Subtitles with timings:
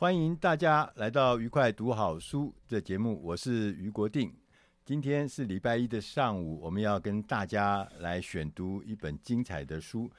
[0.00, 4.34] 欢迎大家来到愉快读好书这节目，我是于国定。
[4.82, 10.10] 今天是礼拜一的上午，我们要跟大家来选读一本精彩的书。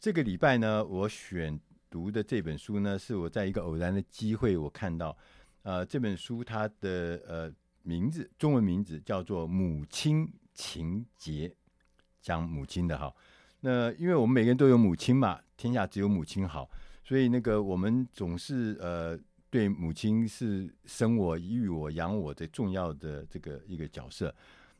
[0.00, 5.14] 这个礼拜呢，我选读的这本书呢，是我在一个偶然的机会我看到，
[5.64, 11.46] 呃，这本书它的呃名字，中文名字叫做《母亲情结》，
[12.22, 13.14] 讲母亲的哈。
[13.60, 16.70] 那因为我们每个人都有母亲嘛，天下只有母亲好，
[17.04, 19.20] 所以那个我们总是呃。
[19.48, 24.34] 对母亲是生我育我养我的重要的这个一个角色。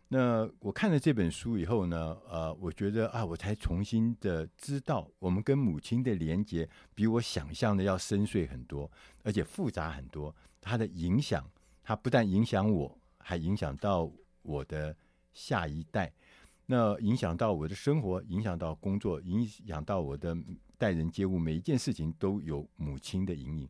[0.09, 8.89] 那我看了这本书以后呢，呃，我觉得啊，我才重新的知道，我们跟母亲的连接比我想象的要深邃很多，
[9.25, 10.33] 而且复杂很多。
[10.61, 11.45] 它的影响，
[11.83, 14.09] 它不但影响我，还影响到
[14.43, 14.97] 我的
[15.33, 16.13] 下一代，
[16.67, 20.37] 那影响到我的生活，影响到工作，影响到我的
[20.79, 23.69] 待人接物，每一件事情都有母亲的影影。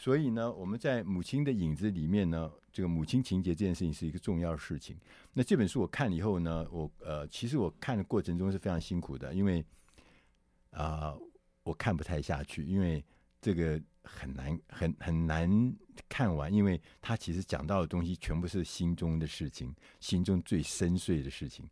[0.00, 4.96] 所以呢，我们在母亲的影子里面呢，这个母亲情节这件事情是一个重要的事情。
[5.32, 9.62] 那这本书我看了以后呢，我呃，其实我看的过程中是非常辛苦的，因为
[10.70, 11.18] 啊、
[11.64, 13.04] 我看不太下去，因为
[13.40, 15.76] 这个很难，很很难
[16.08, 21.68] 看完，因为他其实讲到的东西全部是心中的事情，心中最深邃的事情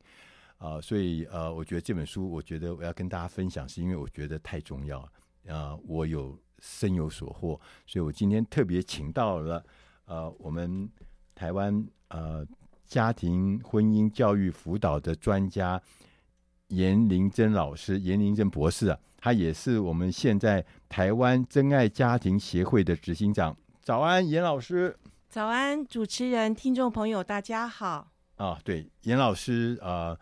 [0.58, 6.36] 啊、所以呃，我觉得这本书，我觉得我要跟大家分享，是因为我觉得太重要了啊、我有。
[6.60, 9.64] 深有所获，所以我今天特别请到了
[10.06, 10.88] 呃，我们
[11.34, 12.46] 台湾呃
[12.86, 15.80] 家庭婚姻教育辅导的专家
[16.68, 23.56] 严玲珍老师，严玲珍博士啊，他也是我们现在台湾真爱家庭协会的执行长。
[23.82, 24.96] 早安，严老师。
[25.28, 28.12] 早安，主持人、听众朋友，大家好。
[28.36, 29.88] 啊，对，严老师啊。
[30.10, 30.18] 呃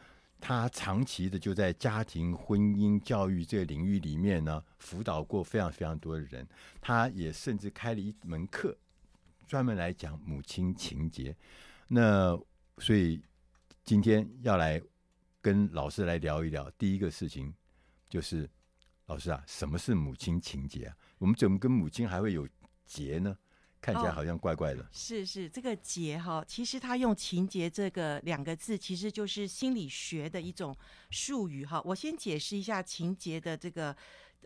[0.47, 6.47] 他长期的就在家庭婚姻教育这个领域里面呢，辅导过非常非常多的人。
[6.83, 8.77] 他也甚至开了一门课，
[9.47, 11.35] 专门来讲母亲情结。
[11.89, 12.39] 那
[12.77, 13.23] 所以
[13.85, 14.79] 今天要来
[15.41, 16.71] 跟老师来聊一聊。
[16.73, 17.51] 第一个事情
[18.07, 18.47] 就是，
[19.07, 20.95] 老师啊，什么是母亲情结啊？
[21.17, 22.47] 我们怎么跟母亲还会有
[22.85, 23.35] 结呢？
[23.85, 24.81] 看起来好像怪怪的。
[24.81, 30.75] 哦、是是，这个结哈，其实他用情节这个两个字，其实就是心理学的一种
[31.11, 31.83] 术语哈。
[31.85, 33.95] 我先解释一下情节的这个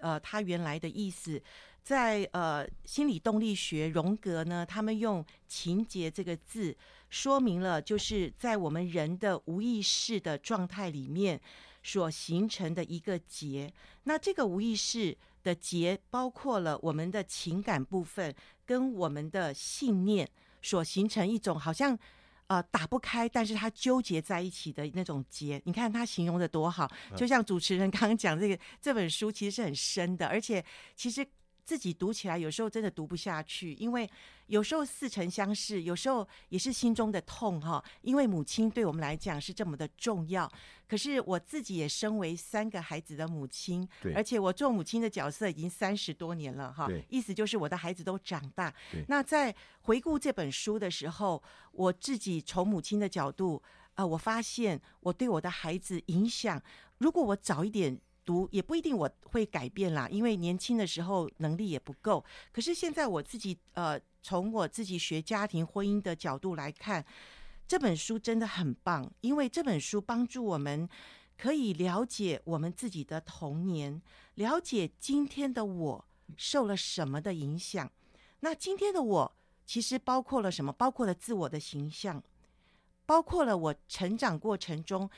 [0.01, 1.41] 呃，它原来的意思，
[1.85, 6.77] 在呃心理动力学，荣格呢，他们用情节这个字
[7.09, 11.41] 说明了，就是在我们人的无意识的状态里面
[11.85, 13.73] 所形成的一个结。
[14.03, 15.17] 那这个无意识。
[15.41, 18.35] 的结包括了我们的情感部分
[18.69, 20.29] 跟我们的信念
[20.61, 21.99] 所形成一种好像
[22.49, 25.61] 呃打不开，但是它纠结在一起的那种结。
[25.65, 30.63] 你看他形容的多好，就像主持人刚刚讲这个这本书其实是很深的，而且
[30.95, 31.27] 其实。
[31.69, 34.11] 自己读起来有时候真的读不下去，因为
[34.47, 37.85] 有时候似曾相识，有时候也是心中的痛哈。
[38.01, 40.51] 因为母亲对我们来讲是这么的重要，
[40.89, 46.89] 可是我自己也身为三个孩子的母亲，对，而且我做母亲的角色已经三十多年了哈。
[47.11, 48.73] 意思就是我的孩子都长大。
[49.07, 51.43] 那在回顾这本书的时候，
[51.73, 53.63] 我自己从母亲的角度，
[53.93, 56.63] 呃，我发现我对我的孩子影响，
[56.97, 58.01] 如果我早一点。
[58.29, 62.23] 读也不一定我会改变啦，因为年轻的时候能力也不够。
[62.53, 67.03] 可是现在我自己呃，从我自己学家庭婚姻的角度来看，
[67.67, 70.87] 这本书真的很棒，因为这本书帮助我们
[71.39, 74.03] 可以了解我们自己的童年，
[74.35, 76.05] 了解今天的我
[76.37, 77.91] 受了什么的影响。
[78.41, 80.71] 那今天的我其实包括了什么？
[80.71, 82.23] 包括了自我的形象，
[83.07, 85.09] 包括了我成长过程中。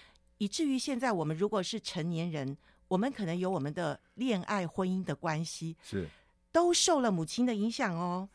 [0.43, 2.57] 以至于现在我们如果是成年人，
[2.91, 6.09] 我们可能有我们的恋爱、婚姻的关系，是
[6.51, 8.29] 都受了母亲的影响哦，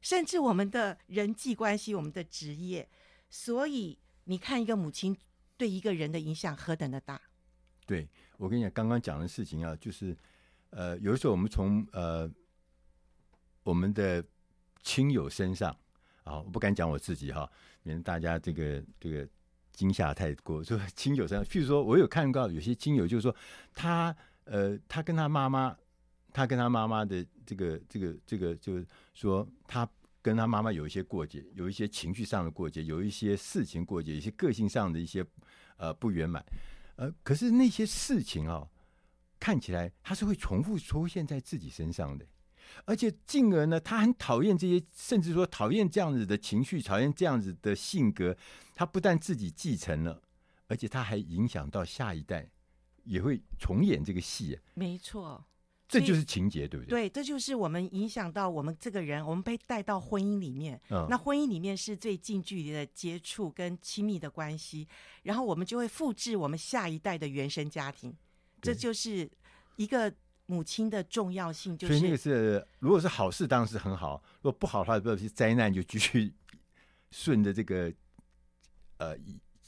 [0.00, 2.88] 甚至我们的人际关系、我们的职业。
[3.28, 5.16] 所以你看，一个母亲
[5.56, 7.20] 对一个人的影响何等的大。
[7.84, 10.16] 对，我跟你讲，刚刚讲的事情啊，就是
[10.70, 12.30] 呃，有的时候我们从呃
[13.64, 14.24] 我们的
[14.84, 15.76] 亲友身上
[16.22, 17.50] 啊，我不敢讲我自己哈，
[17.82, 19.28] 免得大家这个这个。
[19.76, 23.36] 惊吓太过，说亲友上，譬如说，我有看到有些亲友，就是说，
[23.74, 25.76] 他呃，他跟他妈妈，
[26.32, 29.86] 他跟他妈妈的这个这个这个，就是说，他
[30.22, 35.22] 跟他妈妈有一些过节，有一些情绪上的过节，有一些事情过节，一些个性上的一些
[35.76, 36.42] 呃不圆满，
[36.96, 38.66] 呃，可是那些事情、哦，
[39.38, 42.24] 看起来他是会重复出现在自己身上的。
[42.84, 48.36] 而且进而呢，他很讨厌这些，甚至说讨厌这样子的情绪，讨厌这样子的性格。
[48.74, 50.22] 他不但自己继承了，
[50.66, 52.50] 而且他还影响到下一代，
[53.04, 54.58] 也会重演这个戏。
[54.74, 55.44] 没错，
[55.88, 57.08] 这就是情节，对不对？
[57.08, 60.80] 对，这就是我们影响到我们这个人，我们被带到婚姻里面。
[60.90, 64.86] 嗯，那婚姻里面是最近距离的接触跟亲密的关系，
[65.22, 68.14] 然后我们就会复制我们下一代的原生家庭。
[68.60, 69.30] 这就是
[69.76, 70.12] 一个。
[70.46, 76.32] 母亲的重要性，就是，所以那个是，如果是好事，当然是很好；如果不好的话，不是灾难，就继续
[77.10, 77.92] 顺着这个
[78.98, 79.16] 呃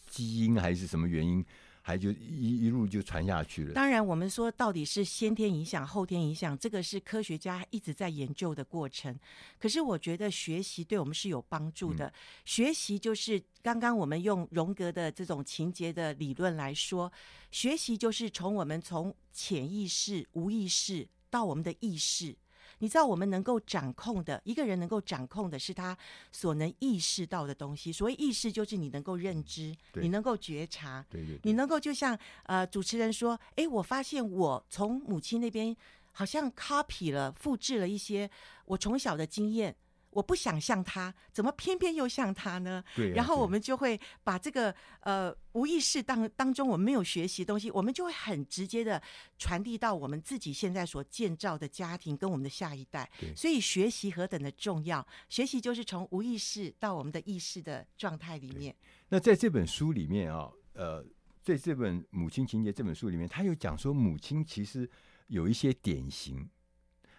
[0.07, 1.45] 基因还是什么原因。
[1.89, 3.73] 还就一一路就传下去了。
[3.73, 9.19] 当然，我们说到底是先天影响、后天影响，这个是科学家一直在研究的过程。
[9.59, 12.09] 可是，我觉得学习对我们是有帮助的。
[12.09, 12.13] 嗯、
[12.45, 17.11] 学习就是刚刚我们用荣格的这种情节的理论来说，
[17.51, 22.37] 学习就是从我们从潜意识、无意识到我们的意识。
[22.79, 25.97] 你知道，我们能够掌控的一个人能够掌控的是他
[26.33, 27.93] 所能意识到的东西。
[27.93, 35.77] 所谓意识，就是你能够认知，你能够觉察，对对对，你能够就像呃主持人说，哎，我发现我从母亲那边
[36.13, 38.31] 好像 copy 了、复制了一些
[38.65, 39.75] 我从小的经验。
[40.11, 42.83] 我不想像他，怎么偏偏又像他呢？
[42.97, 49.01] 对啊，然后我们就会把这个呃无意识当当中我们没有学习的东西，我们就会很直接的
[49.39, 53.09] 传递到我们自己现在所建造的家庭跟我们的下一代。
[53.37, 58.75] 所以学习何等的重要，学习就是从无意识到我们的意识的状态里面。
[59.09, 61.05] 那在这本书里面啊，呃，
[61.43, 64.89] 在这本《母亲情节》这本书里面，他有讲说母亲其实
[65.29, 66.49] 有一些典型。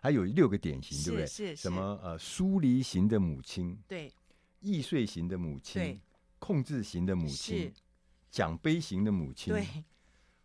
[0.01, 1.27] 还有六个典型，对不对？
[1.27, 4.11] 是是，是什么呃，疏离型的母亲，对，
[4.61, 5.99] 易碎型的母亲，
[6.39, 7.73] 控制型的母亲，是
[8.31, 9.65] 奖杯型的母亲，对，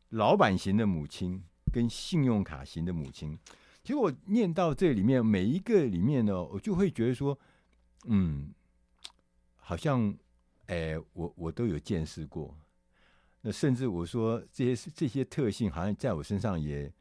[0.08, 1.40] 老板型的母亲，
[1.72, 3.38] 跟信用卡型的母亲。
[3.84, 7.38] 其实我念到这里面每一个里面呢，我就会觉得说，
[8.06, 8.52] 嗯，
[9.54, 10.12] 好像，
[10.66, 12.56] 哎，我我都有见识过。
[13.42, 16.92] 那甚至我说这些这些特性，好像在我身上也。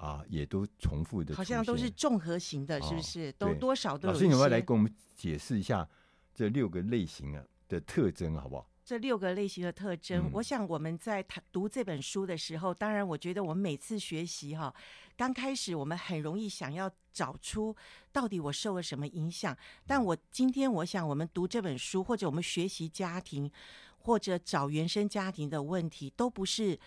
[0.00, 3.28] 啊，也都重复的，好像都是综合型的，是不是？
[3.28, 4.14] 哦、都多少都有。
[4.14, 5.86] 老师，你要来跟我们解释一下
[6.34, 8.66] 这六个类型啊的特征，好不好？
[8.82, 14.74] 这六个类型的特征，嗯、我想我们在谈读这本书的时候，当然，我觉得我们每次学习哈，
[15.18, 17.76] 刚开始我们很容易想要找出
[18.10, 19.54] 到底我受了什么影响。
[19.86, 23.52] 但我今天我想，我们读这本书，或者我们学习家庭，
[23.98, 26.78] 或者找原生家庭的问题，都不是。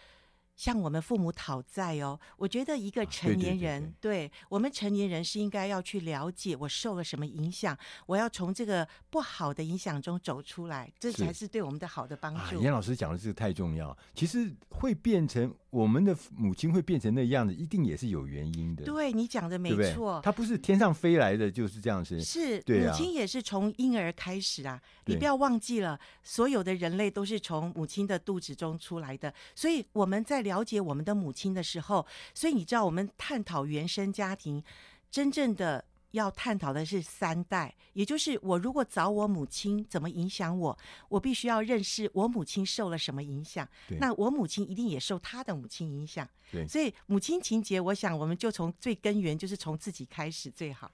[0.55, 12.61] 向我们父母讨债哦，我觉得一个成年人，啊、对，我们成年人是应该要去了解我受了什么影响，我要从这个不好的影响中走出来，这才是对我们的好的帮助。
[12.61, 18.85] 严、啊、老师讲的这个太重要，其实会变成我们的母亲会变成那样子，一定也是有原因的。
[18.85, 22.21] 对，你讲的没错，他不是天上飞来的，就是这样子。
[22.21, 30.42] 是，啊、母亲也是从婴儿开始啊，你不要忘记了，所有的人类都是从母亲的肚子中出来的，所以我们在。
[30.43, 34.63] 了解我们的母亲的时候，所以你知道，我们探讨原生家庭，
[35.09, 40.77] 真正的要探讨的是三代，也就是我如果找我母亲怎么影响我，
[41.09, 43.67] 我必须要认识我母亲受了什么影响，
[43.99, 46.27] 那我母亲一定也受她的母亲影响。
[46.51, 50.91] 对，所以母亲情节，我想我们就从最根源，就是从自己开始最好。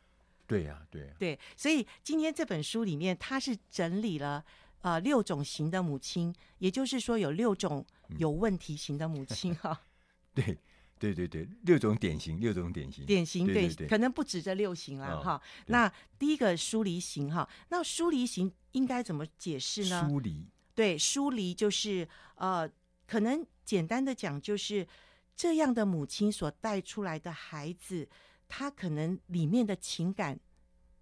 [0.47, 1.39] 对呀、啊，对呀、啊，对。
[1.57, 4.45] 所以今天这本书里面，它是整理了。
[4.81, 7.85] 呃，六种型的母亲，也就是说有六种
[8.17, 9.81] 有问题型的母亲哈、
[10.35, 10.43] 嗯。
[10.45, 10.57] 对，
[10.97, 15.41] 对对对，六种典型，六种典型，典型对，可能不止这六型了哈、哦。
[15.67, 20.07] 那第一个疏离型哈，那疏离型应该怎么解释呢？
[20.07, 22.69] 疏离，对，疏离就是呃，
[23.05, 24.87] 可能简单的讲，就是
[25.35, 28.07] 这样的母亲所带出来的孩子，
[28.47, 30.39] 他可能里面的情感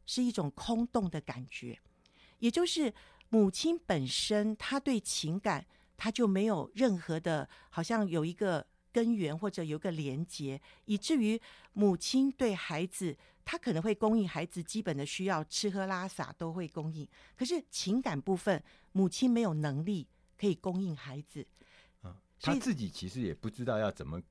[0.07, 1.77] 是一种空洞的感觉，
[2.39, 2.91] 也就是。
[3.29, 5.65] 母亲本身，她对情感
[5.95, 11.39] 她就没有任何的，好像有一个根源或者有个连结，以至于
[11.73, 20.07] 母亲对孩子，她可能会供应孩子基本的需要，吃喝拉撒都会供应，可是情感部分，母亲没有能力
[20.37, 21.45] 可以供应孩子。
[22.01, 24.21] 啊，他自己其实也不知道要怎么。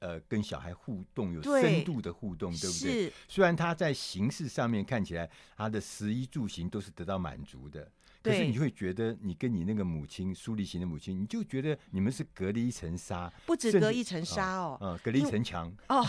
[0.00, 3.04] 呃，跟小孩互动有深度的互动，对不对？
[3.04, 7.86] 是虽然他在形式上面看起来，他的食衣住行都是得到满足的，
[8.22, 16.02] 对可是你会觉得，你跟你那个母亲，疏离型的母亲，你就觉得你们是隔了一层纱，不止隔一层纱哦，啊、哦，隔了一层墙哦，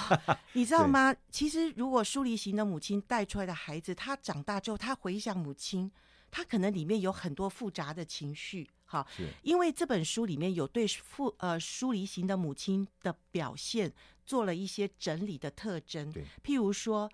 [0.54, 1.14] 你知道吗？
[1.30, 5.92] 其实，如果疏离型的母亲带出来的孩子，他长大之后，他回想母亲，
[6.32, 8.70] 他可能里面有很多复杂的情绪。
[8.92, 13.90] 好，是因为这本书里面有对父呃疏离型的母亲的表现
[14.26, 17.10] 做了一些整理的特征，对，譬如说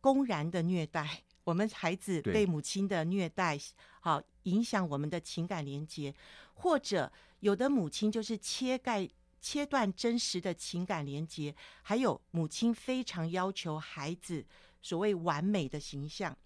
[0.00, 3.56] 公然的虐待，我们孩子被母亲的虐待，
[4.00, 6.12] 好影响我们的情感连接，
[6.54, 9.08] 或者有的母亲就是切盖
[9.40, 14.44] 切断真实的情感连接，还有母亲非常要求孩子
[14.80, 16.36] 所谓完美的形象。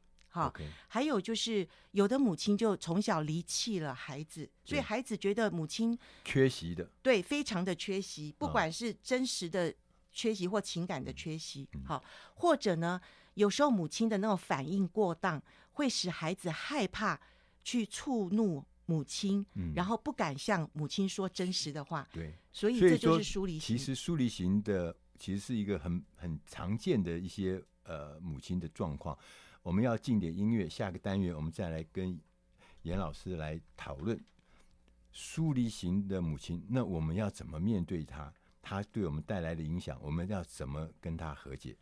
[0.45, 0.55] 好.
[0.89, 9.75] 还有就是有的母亲就从小离弃了孩子，所以孩子觉得母亲缺席的，对，非常的缺席，不管是真实的
[10.13, 11.69] 缺席或情感的缺席。
[11.73, 13.01] 嗯、好，或者呢，
[13.35, 17.21] 有时候母亲的那种反应过当，会使孩子害怕
[17.63, 22.09] 去触怒母亲，嗯、然后不敢向母亲说真实的话。
[22.13, 23.77] 对，所以这就是疏离型。
[23.77, 29.17] 其实疏离型的其实是一个很很常见的一些呃母亲的状况。
[29.67, 32.17] 我们要进点音乐，下个单元我们再来跟
[32.83, 34.17] 严老师来讨论
[35.11, 36.65] 疏离型的母亲。
[36.69, 38.33] 那我们要怎么面对她？
[38.63, 41.77] 她对我们带来的影响，我们要怎么跟她和解？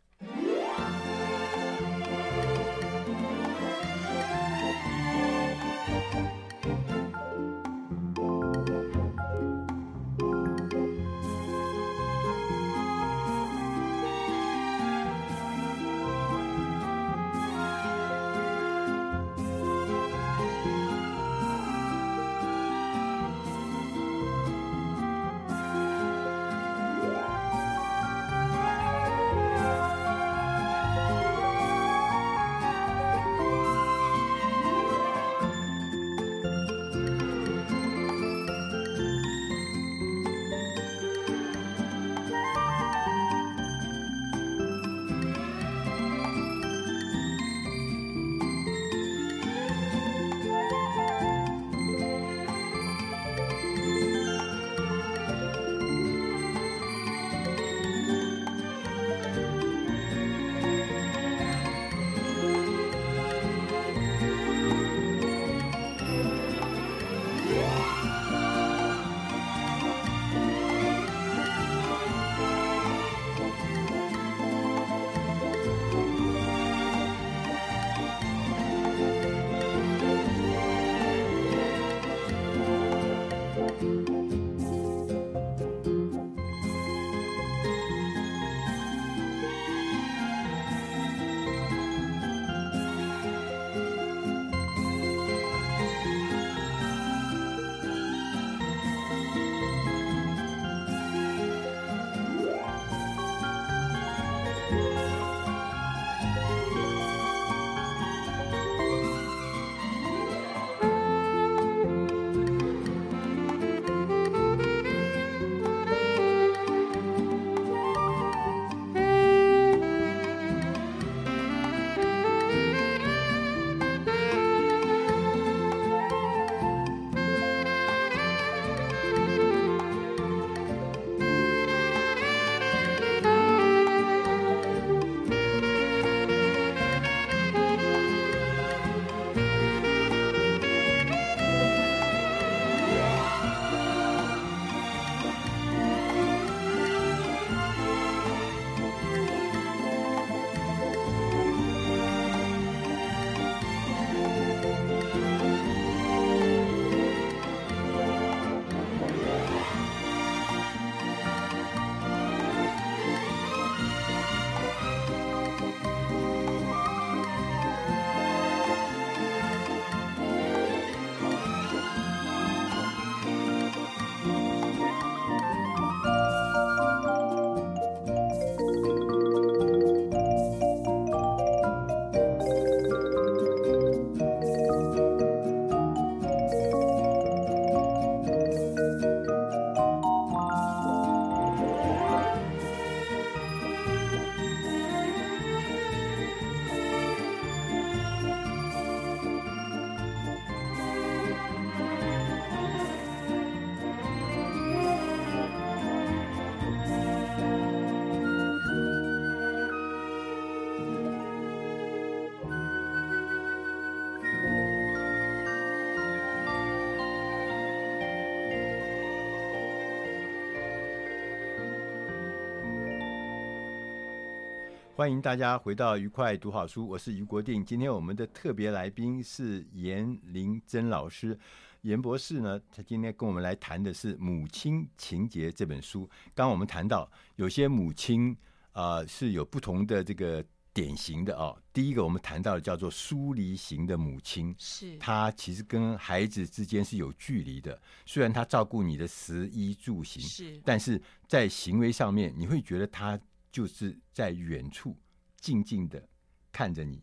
[224.95, 227.65] 欢迎大家回到愉快读好书，我是于国定。
[227.65, 231.37] 今天我们的特别来宾是严玲珍老师，
[231.81, 236.09] 严博士呢，他今天跟我们来谈的是《母亲情节》这本书。
[236.33, 238.33] 刚刚我们谈到，有些母亲
[238.71, 240.41] 啊、呃、是有不同的这个
[240.73, 241.61] 典型的哦。
[241.73, 253.19] 第一个我们谈到的叫做疏离型的母亲，是她其实跟孩子之间是有距离的，虽然她照顾你的食衣住行，是，但是在行为上面，你会觉得她。
[253.55, 254.97] 就是在远处
[255.37, 256.09] 静静的
[256.51, 257.01] 看着你，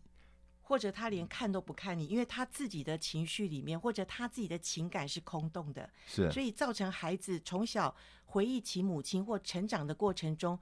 [0.61, 10.59] 或者他连看都不看你，因为他自己的情绪里面，或者他自己的情感是空洞的，是，所以造成孩子从小回忆起母亲或成长的过程中，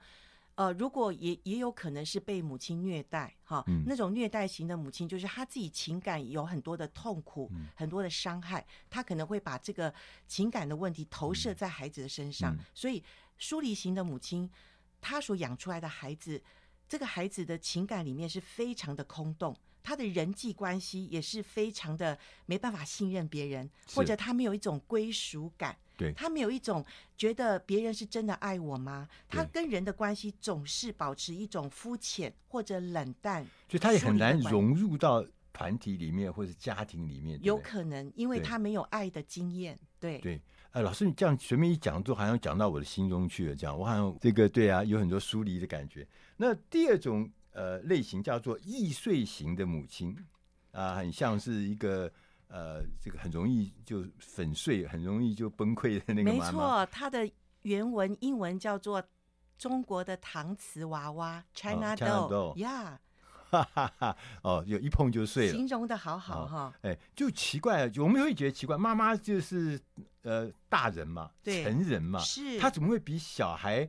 [0.55, 9.93] 呃，如果也也有可能是被母亲虐待，哈，嗯，那种虐待型的母亲，就是他自己情感有很多的痛苦，嗯，很多的伤害，他可能会把这个
[10.25, 13.03] 情感的问题投射在孩子的身上，嗯，所以
[13.37, 14.49] 疏离型的母亲。
[15.01, 16.41] 他所养出来的孩子，
[16.87, 26.85] 这个孩子的情感里面是非常的空洞，他的人际关系也是非常的没办法信任别人，或者他没有一种归属感，对，他没有一种
[27.17, 29.09] 觉得别人是真的爱我吗？
[29.27, 40.19] 他跟人的关系总是保持一种肤浅或者冷淡，所以他也很难融入到团体里面或者家庭里面，有可能因为他没有爱的经验，对。
[40.19, 40.39] 对。
[40.71, 43.55] 呃，老师，你这样随便一讲，都好像讲到我的心中去了。
[43.55, 46.07] 这样，我好像这个对啊，有很多疏离的感觉。
[46.37, 50.15] 那第二种呃类型叫做易碎型的母亲
[50.71, 52.09] 啊，很像是一个
[52.47, 56.51] 呃，这个很容易就粉碎，很容易就崩溃的那个妈妈。
[56.51, 57.29] 没错，它的
[57.63, 59.03] 原文英文叫做
[59.57, 62.57] 中国的搪瓷娃娃 （China doll）。
[62.57, 62.99] 呀。
[63.51, 64.17] 哈哈哈！
[64.43, 66.73] 哦，有一碰就碎了，形容的好好哈。
[66.83, 69.77] 哎，就奇怪了，我们会觉得奇怪，妈妈就是
[70.21, 73.83] 呃大人嘛，对，成人嘛，是，她怎么会比小孩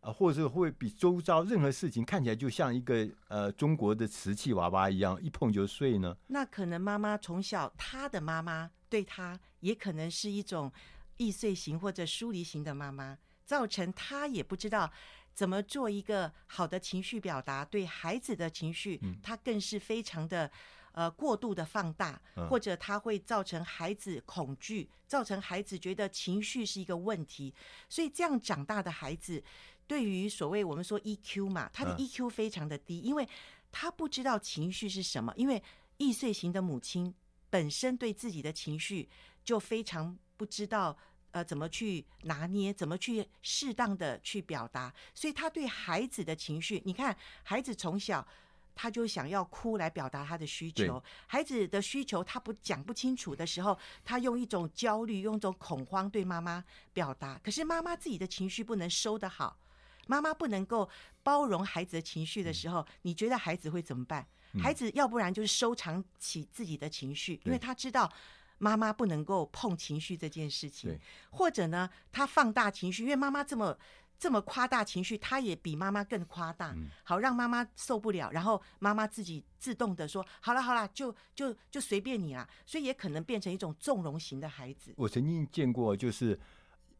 [0.00, 6.14] 啊、呃，或者会比周遭任何事情看起来就像一个呃中国的瓷器娃娃一样，一碰就碎呢？
[6.26, 10.70] 那可能妈妈从小，她的妈妈对她也可能是一种
[11.16, 14.92] 易碎型或者疏离型的妈妈，造成她也不知道。
[15.36, 17.62] 怎么做一个好的情绪表达？
[17.66, 20.50] 对孩子的情绪，他更是非常的
[20.92, 22.18] 呃过度的放大，
[22.48, 27.54] 或者他会造成孩子恐惧，造成孩子觉得情绪是一个问题。
[27.86, 29.44] 所以这样长大的孩子，
[29.86, 33.28] 对于所谓我们说 EQ 嘛，他的 EQ 非常的低，因为
[33.70, 35.30] 他不知道情绪是什么。
[35.36, 35.62] 因为
[35.98, 37.14] 易碎型的母亲
[37.50, 39.06] 本身对自己的情绪
[39.44, 40.96] 就非常不知道。
[41.36, 42.72] 呃，怎么去拿捏？
[42.72, 44.90] 怎么去适当的去表达？
[45.14, 48.26] 所以他对孩子的情绪，你看，孩子从小
[48.74, 51.02] 他就想要哭来表达他的需求。
[51.26, 57.38] 孩子的需求他不讲不清楚的时候，他用一种焦虑、用一种恐慌对妈妈表达。
[57.44, 59.58] 可是妈妈自己的情绪不能收得好，
[60.06, 60.88] 妈妈不能够
[61.22, 64.26] 包容孩子的情绪的时候，嗯，你觉得孩子会怎么办？
[64.58, 68.10] 孩子要不然就是收藏起自己的情绪，因为他知道。
[68.58, 70.98] 妈妈不能够碰情绪这件事情，
[71.30, 73.78] 或者呢，他放大情绪，因为妈妈这么
[74.18, 84.94] 这么夸大情绪，他也比妈妈更夸大，好让妈妈受不了，然后妈妈自己自动的说：“好了好了，就就就随便你啦。”所以也可能变成一种纵容型的孩子。
[84.96, 86.38] 我曾经见过，就是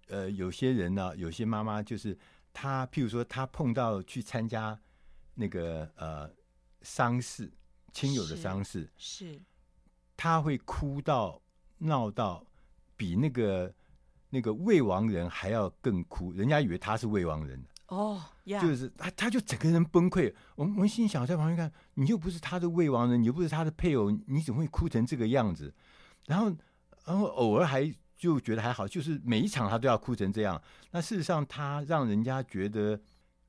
[0.09, 2.19] 呃，有些人呢、啊，有些妈妈就是
[2.53, 4.79] 她，譬如说她碰到去参加
[5.37, 6.31] 那个呃
[6.83, 7.51] 丧事，
[7.95, 9.41] 亲友的丧事，是
[10.19, 11.41] 她会哭到。
[11.79, 12.45] 闹到
[12.97, 13.73] 比那个
[14.31, 18.61] 那个未亡人还要更哭，人家以为他是未亡人哦，oh.
[18.61, 20.35] 就是他，他就整个人崩溃。
[20.57, 25.73] 我们我们心想在旁边看，你又不是他的未亡人，你又不是他的配偶，你怎么会哭成这个样子？
[26.27, 26.53] 然后，
[27.05, 30.61] 然后偶尔还就觉得还好，就是每一场他都要哭成这样。
[30.91, 33.01] 那事实上，他让人家觉得，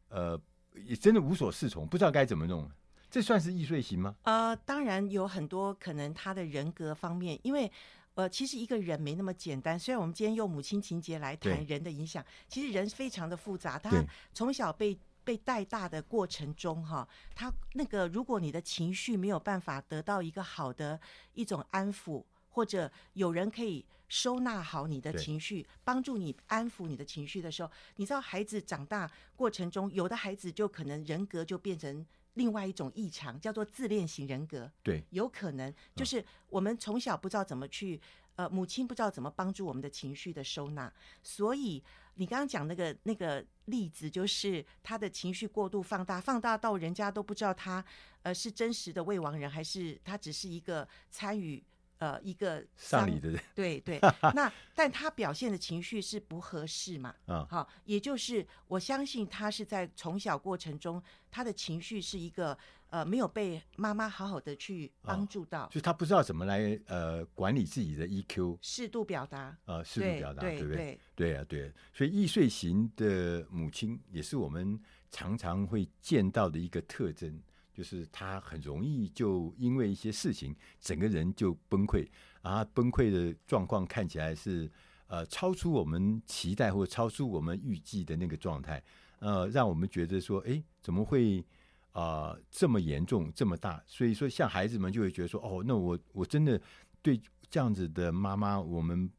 [0.10, 0.40] 呃，
[0.76, 2.70] 也真的无所适从，不知道该怎么弄。
[3.10, 4.16] 这算是易碎型吗？
[4.24, 7.72] 呃，当然有很多可能，他的人格方面，因为。
[8.18, 9.78] 呃，其实一个人没那么简单。
[9.78, 13.78] 虽然我们今天用母亲情节来谈人的影响，其实人非常的复杂。
[13.78, 13.92] 他
[14.34, 21.00] 从小被被带大的过程中，哈，他那个如果你的情绪没有办法得到一个好的
[21.36, 32.04] 一种安抚，或者有人可以收纳好你的情绪，帮助你安抚你的情绪的时候，你知道孩子长大过程中，有的孩子就可能人格就变成。
[32.38, 38.00] 另外一种异常叫做自恋型人格，对，有可能就是我们从小不知道怎么去，
[38.36, 47.84] 呃，母亲不知道怎么帮助我们的情绪的收纳，所以你刚刚讲那个那个例子，就是他的情绪过度放大，放大到人家都不知道他，
[48.22, 51.64] 呃，是真实的未亡人，还是他只是一个参与
[52.00, 54.00] 呃一个丧礼的人，对对。
[54.36, 57.14] 那但他表现的情绪是不合适嘛？
[57.26, 62.58] 啊，好，也就是我相信他是在从小过程中，他的情绪是一个。
[62.90, 70.78] 呃，没有被妈妈好好的去帮助到，就、哦、他不知道怎么来呃管理自己的 EQ，适度表达，呃，适度表达，对，对不对？
[70.78, 71.74] 对，对啊，对。
[71.94, 74.80] 所以易碎型的母亲也是我们
[75.12, 77.38] 常常会见到的一个特征，
[77.78, 82.08] 就是他很容易就因为一些事情，整个人就崩溃，
[82.42, 84.68] 啊，崩溃的状况看起来是
[85.06, 88.84] 呃超出我们期待或超出我们预计的那个状态，
[89.20, 91.46] 呃，让我们觉得说，哎，怎么会？
[91.94, 96.62] 啊、呃，这么严重，这么大，所以说像孩子们就会觉得说，哦，那我我真的
[97.02, 99.10] 对这样子的妈妈，我们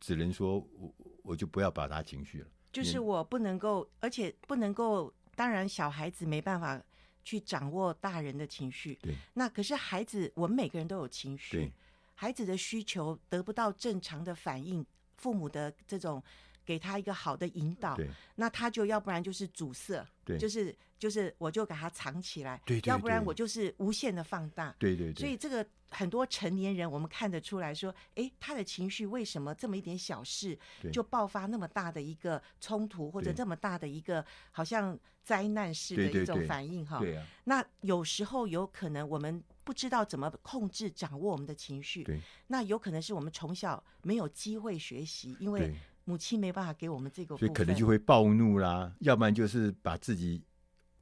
[0.00, 2.48] 只能说我我就不要表达情绪了。
[2.72, 6.82] 就是我不能够，而且不能够，当然小孩子没办法
[7.24, 8.98] 去掌握大人的情绪。
[9.02, 9.14] 对。
[9.34, 11.56] 那可是孩子，我们每个人都有情绪。
[11.56, 11.72] 对。
[12.14, 14.84] 孩子的需求得不到正常的反应，
[15.16, 16.22] 父母的这种。
[16.64, 17.98] 给他一个好的引导，
[18.36, 25.20] 那他就要不然就是阻塞，对，就是就是我就给他藏起来，对，对，对，要不然我就是无限的放大，对对对。
[25.20, 30.56] 所以这个很多成年人我们看得出来说，哎，他的情绪为什么这么一点小事
[30.92, 36.98] 就爆发那么大的一个冲突，或者这么大的一个好像灾难式的一种反应哈？
[37.00, 37.26] 对啊。
[37.44, 42.20] 那有时候有可能我们不知道怎么控制掌握我们的情绪，对。
[42.46, 45.74] 那有可能是我们从小没有机会学习，因为。
[46.04, 50.42] 母亲没办法给我们这个，所以可能就会暴怒啦，要不然就是把自己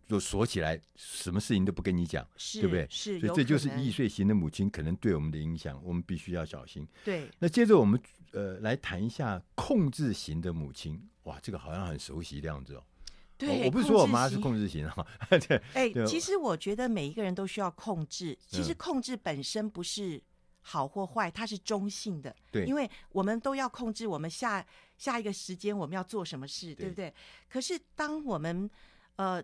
[0.07, 2.87] 就锁起来，什么事情都不跟你讲，对不对？
[2.91, 6.87] 是，所以这就是易碎型的母亲可能对我们的影响，我们必须要小心。
[7.05, 7.31] 对。
[7.39, 8.01] 那接着我们
[8.33, 12.83] 呃来谈一下控制型的母亲，哇，这个好像很熟悉的样子哦。
[13.37, 15.07] 对，哦、我不是说我妈是控制型哈。
[15.47, 15.63] 对。
[15.75, 20.21] 哎，其实我觉得每一个人都需要控制，其实控制本身不是
[20.63, 22.35] 好或坏，它是中性的。
[22.51, 22.65] 对。
[22.65, 24.67] 因为我们都要控制我们下。
[24.99, 27.15] 下一个时间我们要做什么事，对，对不对？
[27.49, 28.69] 可是当我们
[29.17, 29.43] 呃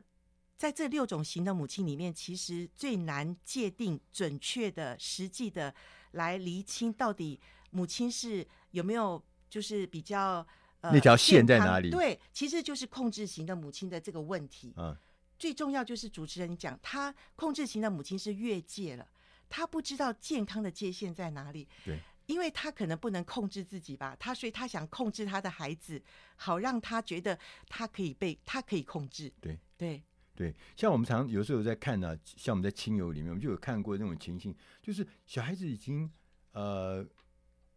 [0.59, 5.73] 在这六种型的母亲里面，其实最难界定准确的、实际的
[6.11, 7.41] 来厘清到底
[7.71, 10.47] 母亲是有没有就是比较
[10.81, 11.89] 呃那条线在哪里？
[11.91, 14.75] 对，其实就是控制型的母亲的这个问题。
[14.77, 14.97] 嗯，
[15.39, 19.09] 最重要就是主持人讲，他控制型的母亲是越界了，
[19.49, 21.69] 他不知道健康的界限在哪里。
[21.85, 22.01] 对。
[22.27, 26.03] 因为他可能不能控制自己吧，他所以他想控制他的孩子，
[26.37, 29.33] 好让他觉得他可以被他可以控制。
[29.41, 30.03] 对对
[30.35, 36.11] 对，像我们常有时候在看呢、啊，像我们在亲友里面，我们就有看过那种情形，就是小孩子已经
[36.53, 37.07] 呃，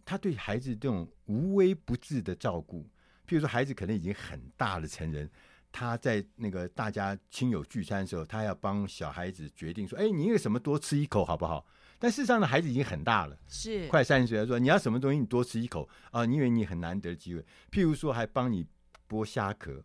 [0.04, 2.84] 他对孩子这种无微不至的照顾，
[3.28, 5.30] 譬如说孩子可能已经很大的成人，
[5.72, 11.66] 他在那个大家亲友聚餐的时候，他要帮小孩子决定说，哎，你那个什么多吃一口好不好？
[12.00, 14.38] 但事实上呢，孩子已经很大了，是快三十岁。
[14.38, 16.26] 他说：“你要什么东西，你多吃一口啊！
[16.26, 18.66] 你以为你很难得的机会，譬如说还帮你
[19.10, 19.84] 剥虾壳。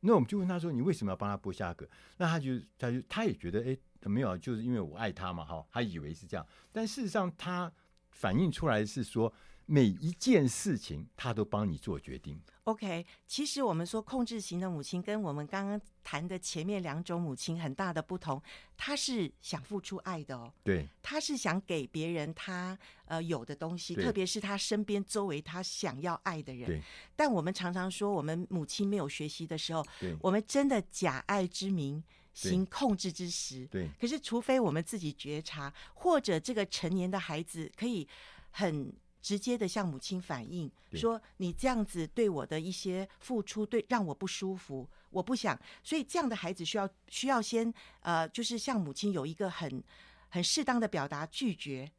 [0.00, 1.88] 那我们就问他说：你为什么要帮他剥虾壳？
[2.16, 3.76] 那他就他就他也觉得，哎，
[4.08, 6.46] 没有，就是因为我爱他嘛，哈，他以为是这样。
[6.72, 7.72] 但事实上，他
[8.10, 9.32] 反映出来是说。”
[9.66, 12.40] 每一件事情，他都帮你做决定。
[12.64, 18.42] OK，其实我们说控制型的母亲跟我们刚刚谈的前面两种母亲很大的不同，
[18.76, 20.52] 她是想付出爱的哦。
[20.64, 26.66] 对，她是想给别人她呃有的东西，特别是她身边周围她想要爱的人。
[26.66, 26.82] 对。
[27.14, 32.02] 但我们常常说，我们母亲没有学习的时候，对，我们真的假爱之名
[32.32, 33.64] 行控制之时。
[33.66, 33.88] 对。
[34.00, 38.06] 可是，除非我们自己觉察，或者这个成年的孩子可以
[38.50, 38.92] 很。
[39.26, 45.60] 直接的向母亲反映说：“你这样子对我的一些付出，对让我不舒服，我不想。
[45.82, 49.82] 所以这样的孩子需要需要先呃，就是向母亲有一个很
[50.28, 51.90] 很适当的表达拒绝，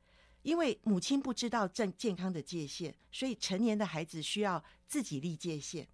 [0.44, 5.86] 因为母亲不知道正健康的界限，所以成年的孩子需要自己立界限。”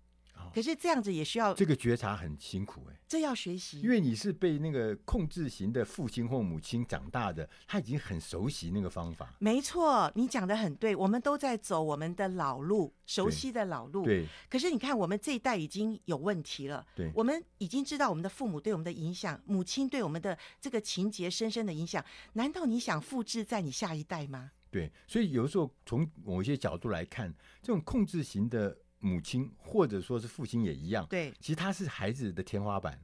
[0.54, 9.34] 可是这样子也需要这个觉察很辛苦哎、欸，这要学习，因为你是被那个控制型的父亲或母亲长大的，他已经很熟悉那个方法。
[9.40, 14.06] 没错，你讲的很对，我们都在走我们的老路，熟悉的老路。
[14.06, 14.28] 对。
[14.50, 16.86] 可是你看，我们这一代已经有问题了。
[16.96, 17.12] 对。
[17.16, 22.04] 我们已经知道我们的父母对我们的影响，母亲对我们的这个情节深深的影响。
[22.34, 24.52] 难道你想复制在你下一代吗？
[24.70, 24.92] 对。
[25.08, 28.78] 所以有时候从某一些角度来看，这种控制型的。
[29.04, 32.98] 母亲或者说是父亲也一样，对，其实他是孩子的天花板。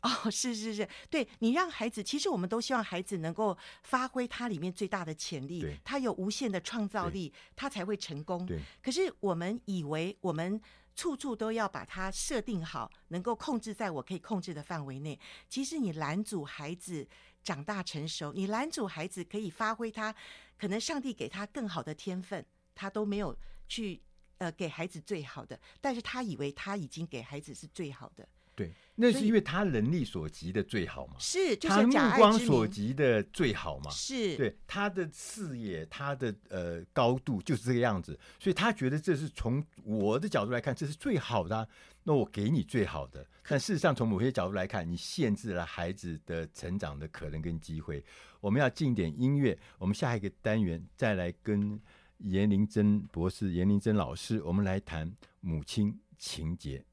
[0.00, 8.44] 哦， 是是是，对，你让孩子，其实我们都希望孩子能够发挥他里面最大的潜力，他有无限的创造力，他才会成功。
[8.46, 10.60] 对，可是我们以为我们
[10.96, 15.16] 处处都要把它设定好，能够控制在我可以控制的范围内。
[15.48, 17.06] 其实你拦阻孩子
[17.44, 20.12] 长大成熟，你拦阻孩子可以发挥他
[20.58, 23.38] 可能上帝给他更好的天分，他都没有
[23.68, 24.02] 去
[24.42, 28.28] 呃给孩子最好的，但是他以为他已经给孩子是最好的。
[28.54, 41.66] 对，那是因为他能力所及的最好嘛，是，就是他目光所及的最好嘛，是对他的视野，他的呃高度就是这个样子，所以他觉得这是从我的角度来看，这是最好的啊，
[42.02, 43.26] 那我给你最好的。
[43.48, 48.04] 但事实上，从某些角度来看，你限制了孩子的成长的可能跟机会。
[48.38, 51.80] 我们要进点音乐，我们下一个单元再来跟
[52.24, 56.84] 严玲珍博士、严玲珍老师，我们来谈母亲情节。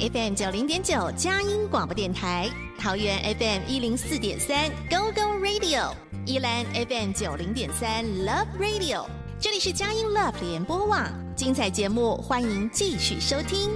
[0.00, 5.92] FM 九零点九佳音广播电台，桃园 FM 一零四点三 Go Go Radio，
[6.24, 9.08] 宜兰 FM 九零点三 Love Radio，
[9.40, 13.68] 这里是佳音 Love 联播网，精彩节目欢迎继续收听。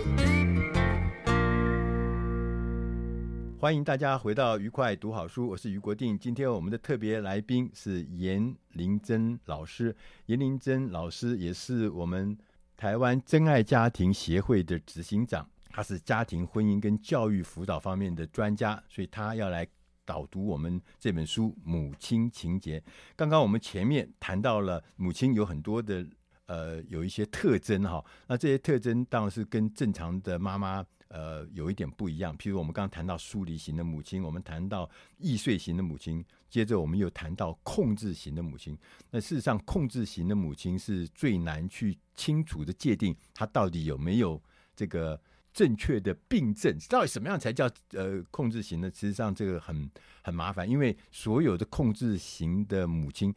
[3.59, 6.17] 欢迎大家回到愉快读好书，我是于国定。
[6.17, 12.39] 今天我们的特别来宾是严玲珍老师，严玲珍老师也是我们
[12.77, 15.45] 台湾真爱家庭协会的执行长。
[15.73, 19.67] 他是家庭、婚姻跟教育辅导方面的专家，所以他要来
[20.05, 22.79] 导读我们这本书《母亲情结》。
[23.17, 26.07] 刚刚我们前面谈到了母亲有很多的
[26.47, 32.37] 呃有一些特征哈，那这些特征当然是跟正常的妈妈呃有一点不一样。
[32.37, 38.77] 譬如我们刚刚谈到疏离型的母亲，我们谈到易碎型的母亲，接着我们又谈到控制型的母亲。
[39.11, 44.43] 那事实上，控制型的母亲是最难去清楚的界定，她到底有没有
[44.77, 45.19] 这个。
[45.53, 48.91] 正确的病症到底什么样才叫呃控制型呢？
[48.91, 49.91] 其实上这个很
[50.23, 53.35] 很麻烦，因为所有的控制型的母亲，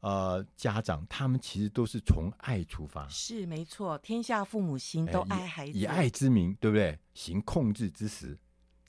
[0.00, 6.98] 呃家长他们其实都是从爱出发，是没错，天下父母心都爱孩子，以，以爱之名，对不对？
[7.12, 8.38] 行控制之时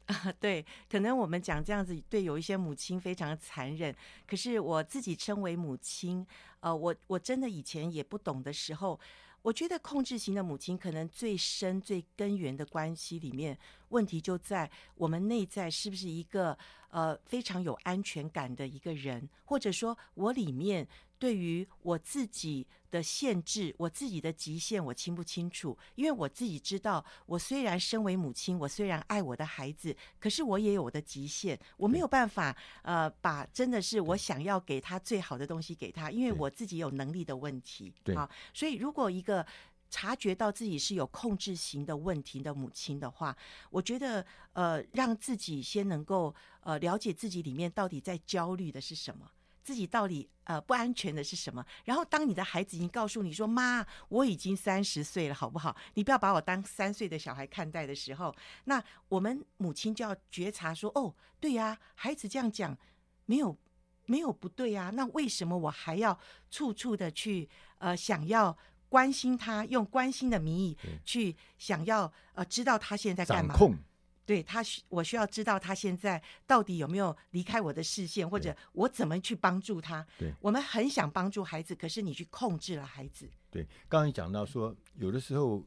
[0.06, 3.94] 啊， 对，可能我们讲这样子，对有一些母亲非常残忍，
[4.26, 6.26] 可是我自己称为母亲，
[6.62, 8.98] 呃，我我真的以前也不懂的时候。
[9.42, 13.58] 我觉得控制型的母亲可能最深、最根源的关系里面，
[13.90, 16.58] 问题就在我们内在是不是一个
[16.90, 20.88] 呃非常有安全感的一个人，或者说我里面
[21.20, 25.78] 对于我自己的限制，我自己的极限，我清不清楚？
[25.96, 37.94] 因为我自己知道，我虽然身为母亲，我虽然爱我的孩子，可是我也有我的极限，我没有办法呃，把真的是我想要给他最好的东西给他，因为我自己有能力的问题。
[38.04, 39.46] 对，好，所以如果一个
[39.92, 43.36] 察觉到自己是有控制型的问题的母亲的话，
[43.70, 49.30] 我觉得呃，让自己先能够呃了解自己里面到底在焦虑的是什么。
[49.70, 51.64] 自己到底呃不安全的是什么？
[51.86, 55.78] 然后当你的孩子已经告诉你说：“妈，我已经三十岁了，好不好？
[55.94, 62.76] 你不要把我当三岁的小孩看待的时候，那我们母亲就要觉察说：哦，对呀，孩子这样讲
[63.28, 63.56] 没有
[64.08, 64.90] 没有不对呀。
[64.92, 68.58] 那为什么我还要处处的去呃想要
[68.90, 73.54] 关心他，用关心的名义去想要呃知道他现在干嘛？”
[74.30, 80.06] 对他需我需要知道他现在到底有没有离开我的视线，或者我怎么去帮助他。
[80.20, 83.28] 对，我们很想帮助孩子，可是你去控制了孩子。
[83.50, 85.66] 对，刚才讲到说，有的时候，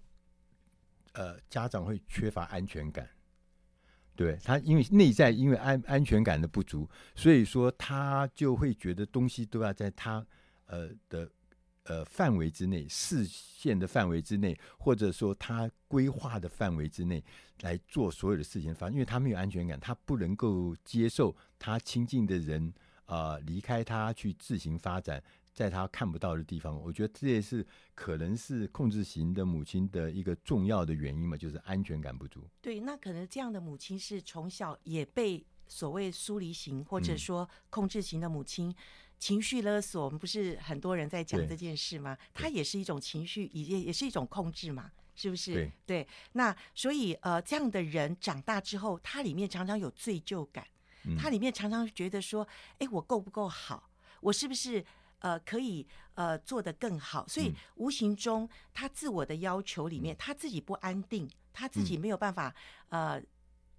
[1.14, 3.08] 呃，家长会缺乏安全感。
[4.14, 10.24] 对他，因为内在因为安安全感的不足，所以说他就会觉得东西都要在他
[10.66, 11.28] 呃的。
[11.84, 17.22] 呃，范围之内，视线的范围之内，或者说他规划的范围之内
[17.62, 22.72] 来做所有的事情，反正因为他没有安全感，他不能够接受他亲近的人
[23.06, 25.20] 啊、离开他去自行发展，
[25.52, 26.80] 在他看不到的地方。
[26.80, 27.66] 我觉得这也是
[27.96, 32.48] 可能是控制型的母亲的一个重要的原因嘛，就是安全感不足。
[32.60, 38.72] 对，那可能这样的母亲是从小也被所谓疏离型或者说控制型的母亲。
[39.22, 42.18] 嗯情绪勒索，我们不是很多人在讲这件事吗？
[42.34, 45.54] 它也是一种情绪，也也是一种控制嘛，是不是？
[45.54, 46.08] 对，对。
[46.32, 50.66] 那所以呃，这样的人长大之后，他里面常常有罪疚感，
[51.04, 52.44] 嗯、他里面常常觉得说，
[52.80, 53.88] 哎，我够不够好？
[54.20, 54.84] 我是不是
[55.20, 57.24] 呃可以呃做得更好？
[57.28, 62.52] 所以无形中他自我的要求里面，嗯、他自己不安定，他自己没有办法、
[62.88, 63.22] 嗯、呃。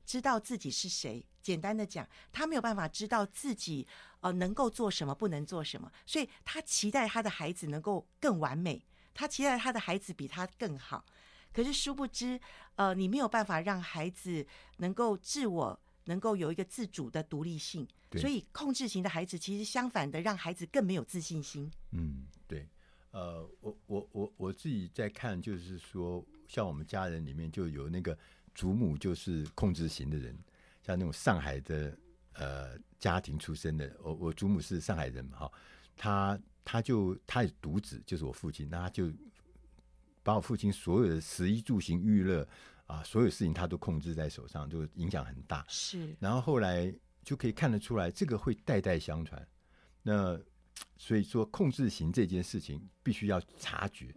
[0.06, 3.88] 知道自己是谁，简单的讲，他没有办法知道自己
[4.24, 8.84] 呃能够做什么，不能做什么，所以他期待他的孩子能够更完美，
[9.14, 11.06] 他期待他的孩子比他更好。
[11.54, 12.40] 可是殊不知，
[12.76, 14.46] 呃，你没有办法让孩子
[14.78, 17.88] 能够自我，能够有一个自主的独立性。
[18.18, 21.72] 所以控制型的孩子其实相反的，让孩子更没有自信心。
[21.92, 22.68] 嗯，对，
[23.12, 28.18] 呃，我我我我自己在看，就是说，像我们家人里面就有那个。
[28.56, 30.38] 祖母就是控制型的人，
[30.84, 31.98] 像那种上海的
[32.34, 35.52] 呃家庭出身的，我我祖母是上海人嘛，哈，
[35.96, 39.12] 他他就他也独子，就是我父亲，那他就
[40.24, 42.48] 把我父亲所有的食衣住行娱乐
[42.86, 45.66] 啊，所有事情他都控制在手上，就影响很大。
[45.68, 46.94] 是，然后后来
[47.24, 49.46] 就可以看得出来，这个会代代相传。
[50.02, 50.40] 那
[50.98, 54.14] 所以说，控制型这件事情必须要察觉，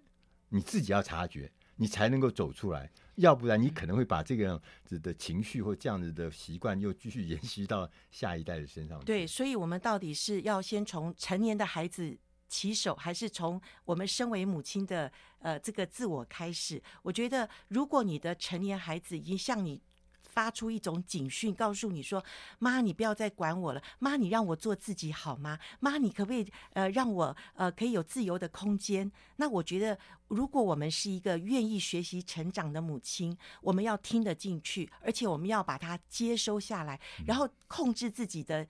[0.48, 2.90] 你自己要察觉，你才能够走出来。
[3.16, 8.98] 要不然你可能会把这个样子的情绪或这样子的习惯又继续延续到下一代的身上。
[9.04, 12.16] 对，所以我们到底是要先从成年的孩子
[12.48, 16.82] 起手，还是从我们身为母亲的呃这个自我开始？
[17.02, 19.82] 我觉得，如果你的成年孩子已经向你。
[20.36, 22.22] 发出一种警讯，告诉你说
[22.60, 23.82] ：“妈，你不要再管我了。
[23.98, 25.58] 妈，你让我做自己好吗？
[25.80, 38.68] 妈，你可不可以呃让我呃可以有自由的空间？”那我觉得，如果我们是一个愿意学习成长的母亲，我们要听得进去，而且我们要把它接收下来，然后控制自己的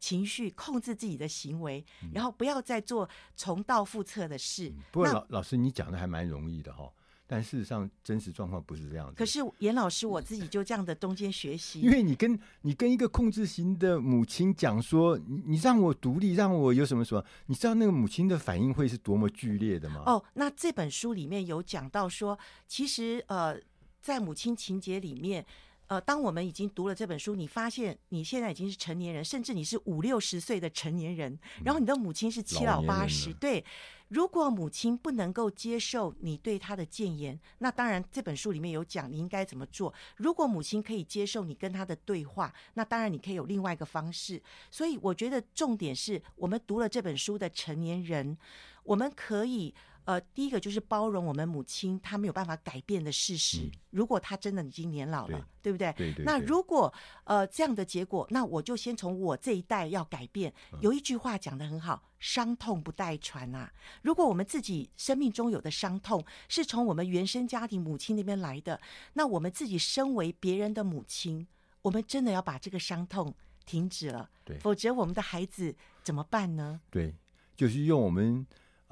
[0.00, 4.68] 情绪，控制自己的行为，然后不要再做重蹈覆辙的事。
[4.70, 6.92] 嗯、不过老老师，你讲的还蛮容易的哈、哦。
[7.26, 9.14] 但事实上，真实状况不是这样子。
[9.16, 11.80] 可是严老师，我自己就这样的中间学习。
[11.80, 20.02] 因为你跟你跟一个控制型的母亲讲说，你你让我独立，让我有什么什么，你知道那个母亲的反应会是多么剧烈的吗？
[20.06, 23.58] 哦，那这本书里面有讲到说，其实呃，
[24.00, 25.44] 在母亲情节里面。
[25.86, 33.34] 呃，当我们已经读了这本书，你发现你现在已经是成年人，甚至你是五六十岁的成年人，然后你的母亲是七老八十。
[33.34, 33.62] 对，
[34.08, 39.92] 如果母亲不能够接受你对她的谏言，那当然这本书里面有讲你应该怎么做。
[40.16, 44.40] 如果母亲可以接受你跟她的对话，那当然你可以有另外一个方式。
[44.70, 48.36] 所以我觉得重点是我们读了这本书的成年人，
[48.84, 49.74] 我们可以。
[50.04, 53.62] 呃，第一个就是包容我们母亲她没有办法改变的事实。
[53.62, 55.92] 嗯、如果她真的已经年老了，对，对不对？
[55.92, 56.24] 对对对。
[56.24, 56.92] 那如果
[57.24, 60.52] 呃这样的结果，那我就先从我这一代要改变。
[60.72, 63.72] 嗯、有一句话讲得很好，伤痛不代传啊。
[64.02, 68.80] 如果我们自己生命中有的伤痛是从我们原生家庭母亲那边来的，
[69.14, 71.46] 那我们自己身为别人的母亲，
[71.82, 73.34] 我们真的要把这个伤痛
[73.64, 74.28] 停止了。
[74.44, 74.58] 对。
[74.58, 76.80] 否则我们的孩子怎么办呢？
[76.90, 77.14] 对。
[77.56, 78.44] 就是用我们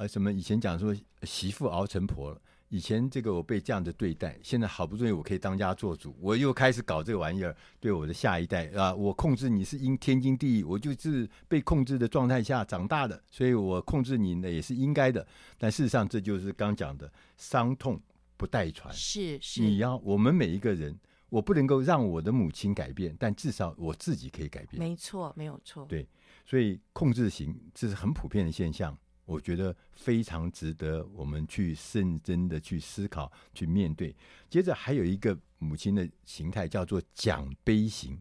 [0.03, 2.41] 呃什么以前讲说媳妇熬成婆了。
[2.69, 15.25] 以前这个我被这样的对待，现在好不容易我可以当家做主，我又开始搞这个玩意儿，对我的下一代啊，我控制你是应天经地义，我就是被控制的状态下长大的，所以我控制你呢也是应该的。
[15.59, 18.01] 但事实上，这就是刚讲的伤痛
[18.39, 20.99] 不代传，是是，你要我们每一个人，
[21.29, 24.83] 我不能够让我的母亲改变，但至少我自己可以改变。
[24.83, 25.85] 没错，没有错。
[25.85, 26.09] 对，
[26.47, 28.97] 所以控制型这是很普遍的现象。
[29.25, 34.15] 我觉得非常值得我们去认真的去思考、去面对。
[34.51, 38.21] 接着还有一个母亲的形态叫做奖杯型，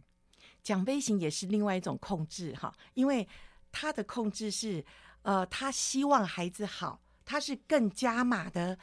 [0.62, 3.28] 奖杯型也是另外一种控制哈，因为
[3.72, 4.86] 他的控制是
[5.24, 8.78] 呃，他希望孩子好，他是更加码的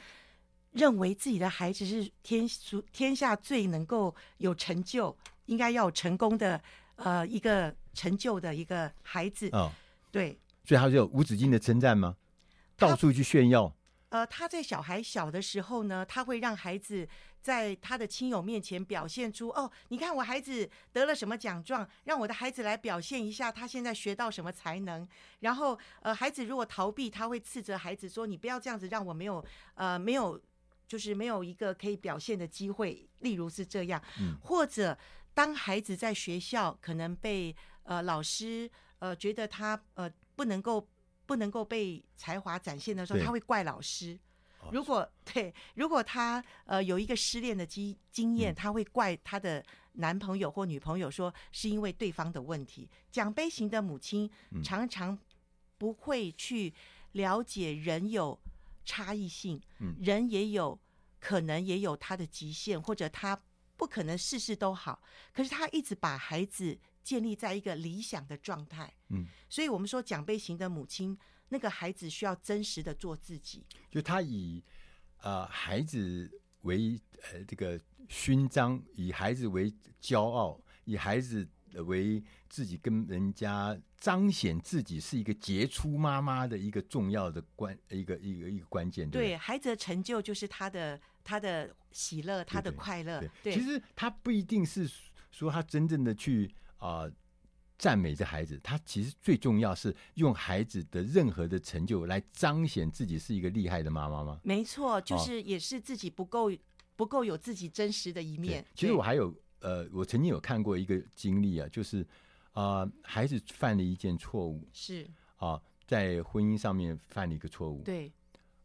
[0.71, 2.45] 认为自己的孩子是天
[2.91, 6.61] 天下最能够有成就、应该要有成功的
[6.97, 9.71] 呃一个成就的一个孩子哦，
[10.11, 10.37] 对。
[10.69, 12.15] 所以他就有无止境的称赞吗？
[12.77, 13.75] 到处去炫耀。
[14.09, 17.09] 呃，他在小孩小的时候呢，他会让孩子
[17.41, 25.07] 在他的亲友面前表现出哦，你看我孩子得了什么奖状，让我的孩子来表现一下他现在学到什么才能。
[25.39, 29.43] 然后，呃，孩子如果逃避，他会斥责孩子说：“你不要这样子，让我没有
[29.73, 30.39] 呃没有，
[30.87, 34.95] 就是没有一个可以表现的机会。”例如是这样，嗯，或者
[35.33, 40.07] 当孩子在学校可能被呃老师呃觉得他呃。
[40.39, 40.87] 不能够
[41.25, 44.17] 不能够被才华展现的时候，他会怪老师。
[44.71, 49.61] 如果对，如果他呃有一个失恋的经经验，他会怪他的
[49.93, 52.89] 男朋友或女朋友，说是因为对方的问题。
[53.11, 54.31] 奖杯型的母亲
[54.63, 55.19] 常常
[55.77, 56.73] 不会去
[57.11, 58.39] 了解人有
[58.85, 59.61] 差异性，
[59.99, 60.79] 人也有
[61.19, 63.37] 可能也有他的极限，或者他
[63.75, 65.03] 不可能事事都好。
[65.33, 66.79] 可是他一直把孩子。
[67.09, 74.63] 建立在一个理想的状态，嗯，所以我们说奖杯型的母亲，那个孩子需要真实的做自己，就他以
[75.23, 76.29] 呃孩子
[76.61, 81.49] 为呃这个勋章，以孩子为骄傲，以孩子
[81.87, 89.37] 为自己跟人家彰显自己是一个杰出妈妈的一个重要的关一个一个一个关键，对，对？
[89.37, 94.87] 孩子的成就就是他的他的喜乐，他的快乐，对，对，对，其实他不一定是
[95.31, 96.53] 说他真正的去。
[96.79, 97.11] 啊、呃，
[97.77, 104.39] 赞美这孩子，他其实最重要是用孩子的任何的成就来彰显自己是一个厉害的妈妈吗？
[104.43, 106.57] 没错，就是也是自己不够、哦、
[106.97, 108.65] 不够有自己真实的一面。
[108.75, 112.01] 其实我还有呃，我曾经有看过一个经历啊，就是
[112.51, 115.03] 啊、呃，孩子犯了一件错误，是
[115.37, 118.11] 啊、呃，在婚姻上面犯了一个错误，对，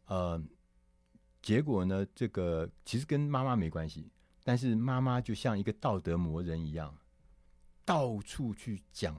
[0.07, 0.41] 呃，
[1.41, 4.09] 结果呢，这个其实跟妈妈没关系，
[4.43, 6.93] 但是妈妈就像一个道德魔人一样。
[7.85, 9.15] 到处去讲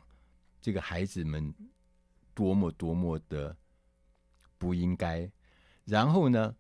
[0.60, 1.54] 这个孩子们
[2.34, 3.56] 多么多么的
[4.58, 5.30] 不应该，
[5.84, 6.54] 然后呢，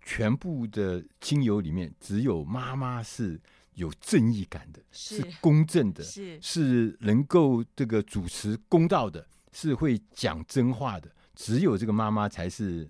[0.00, 3.40] 全部的亲友里面只有妈妈是
[3.74, 12.88] 有正义感的，是，是公正的，是是能够这个主持公道的，是会讲真话的，只有这个妈妈才是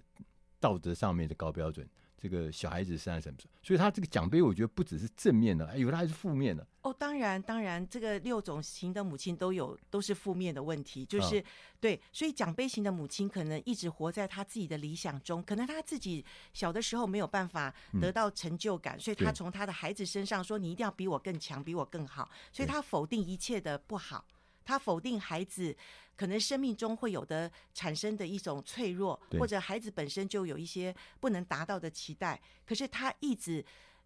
[0.60, 1.88] 道德上面的高标准。
[2.20, 3.38] 这个小孩子实在是什么？
[3.62, 6.66] 所以他这个奖杯，我觉得不只是正面的，哎，有的还是负面的。
[6.82, 11.04] 哦，当然，当然，这个六种型的母亲都有，都是负面的问题。
[11.04, 11.44] 就是、哦、
[11.80, 24.24] 对，所以奖杯型的母亲可能一直活在他自己的理想中，可能他自己小的时候没有办法得到成就感，嗯、所以他从他的孩子身上说：“你一定要比我更强，比我更好。”所以他否定一切的不好，
[24.68, 25.74] 他否定孩子。
[26.18, 33.64] 可能生命中会有的产生的一种脆弱，或者孩子本身就有一些不能达到的期待，可是他一直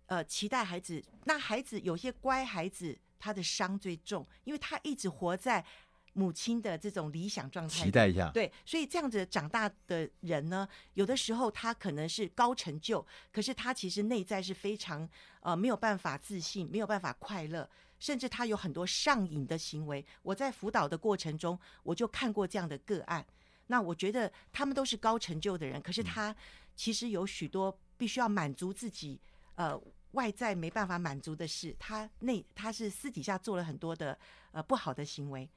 [0.08, 1.02] 呃期待孩子。
[1.24, 5.64] 那孩子有些乖孩子，他的伤最重，因为他一直活在
[6.12, 7.84] 母亲的这种理想状态。
[7.84, 13.02] 期待一下，对，所以这样子长大的人呢，有的时候他可能是高成就，
[13.32, 15.08] 可是他其实内在是非常
[15.40, 17.66] 呃没有办法自信，没有办法快乐。
[18.02, 23.24] 甚至他有很多上瘾的行为，我在辅导的过程中，我就看过这样的个案。
[23.68, 26.34] 那我觉得他们都是高成就的人，可是他
[26.74, 29.20] 其实有许多必须要满足自己，
[29.54, 29.80] 呃，
[30.10, 31.76] 外在没办法满足的事。
[31.78, 34.18] 他内他是私底下做了很多的
[34.50, 35.48] 呃不好的行为，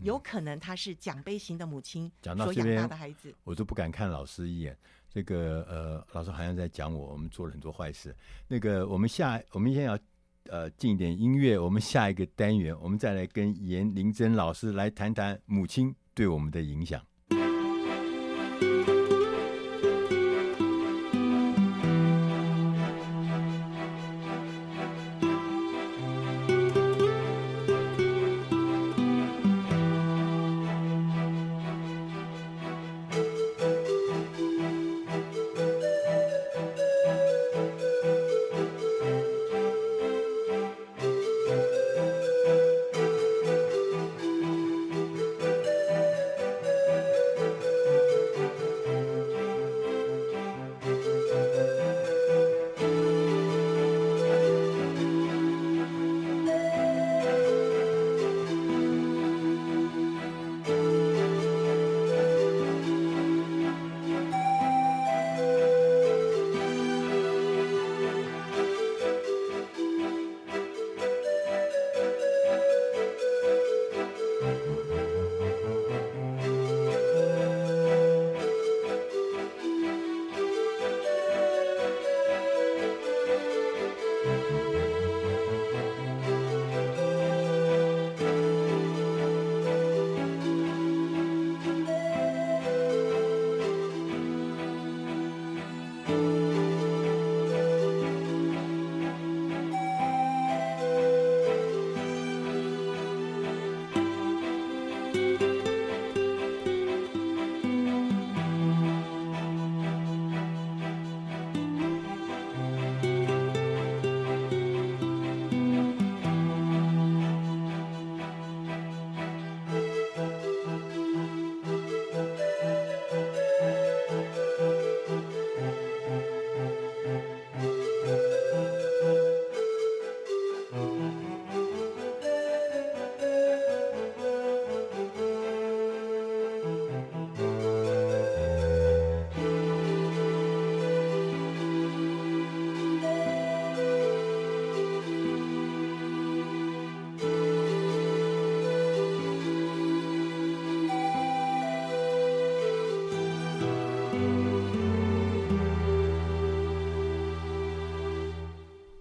[0.00, 3.34] 有可能他是奖杯型的母亲所养大的孩子。
[3.42, 4.76] 我都不敢看老师一眼。
[5.08, 8.14] 这个呃，老师好像在讲我，我们做了很多坏事。
[8.46, 9.98] 那个我们下我们现在要。
[10.50, 17.00] 呃，进一点音乐，我们下一个单元，我们再来跟严玲珍老师来谈谈母亲对我们的影响。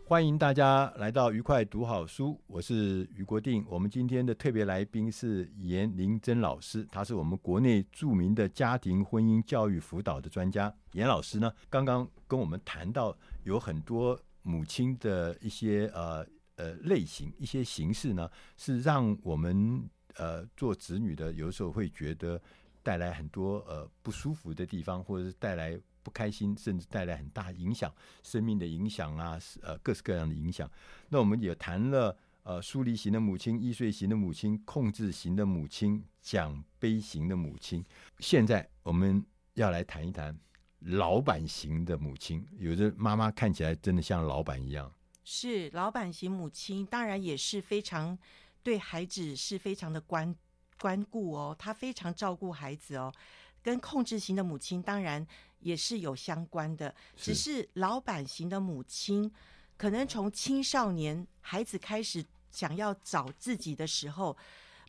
[0.08, 3.66] 欢迎大家来到愉快读好书，我是于国定。
[3.68, 10.72] 我们今天的特别来宾是严玲珍老师，他是我们国内著名的家庭婚姻教育辅导的专家。
[10.92, 16.24] 严老师呢，刚刚跟我们谈到有很多母亲的一些呃
[16.58, 22.40] 呃类型、一些形式呢，是让我们呃做子女的有时候会觉得
[22.84, 25.76] 带来很多呃不舒服的地方，或者是带来。
[26.06, 27.92] 不开心，甚至带来很大影响，
[28.22, 30.70] 生命的影响啊，呃，各式各样的影响。
[31.10, 37.84] 那我们也谈了，呃，疏离型的母亲、易碎型的母亲、控制型的母亲、奖杯型的母亲。
[38.20, 39.26] 现在我们
[39.56, 40.38] 要来谈一谈
[40.82, 42.46] 老板型的母亲。
[42.60, 44.94] 有的妈妈看起来真的像老板一样，
[45.24, 48.16] 是老板型母亲，当然也是非常
[48.62, 50.36] 对孩子是非常的关
[50.80, 53.12] 关顾哦，她非常照顾孩子哦。
[53.66, 55.26] 跟控制型的母亲当然
[55.62, 59.32] 也是有相关的，只是老板型的母亲，
[59.76, 64.38] 可能从青少年孩子开始想要找自己的时候，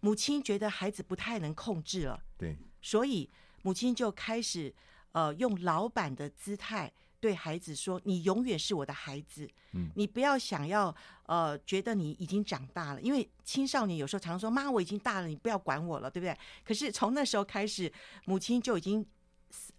[0.03, 3.31] 母亲觉得孩子不太能控制了，对，所以
[3.63, 4.75] 母亲就开始
[5.13, 6.93] 呃用老板的姿态。
[7.21, 10.95] 对孩子说：“你永远是我的孩子，嗯，你不要想要
[11.25, 16.37] 呃，觉得你已经长大了，因为青少年有时候常说‘妈，我已经大了，你不要管我了’，对不对？
[16.65, 17.93] 可是从那时候开始，
[18.27, 19.05] 母亲就已经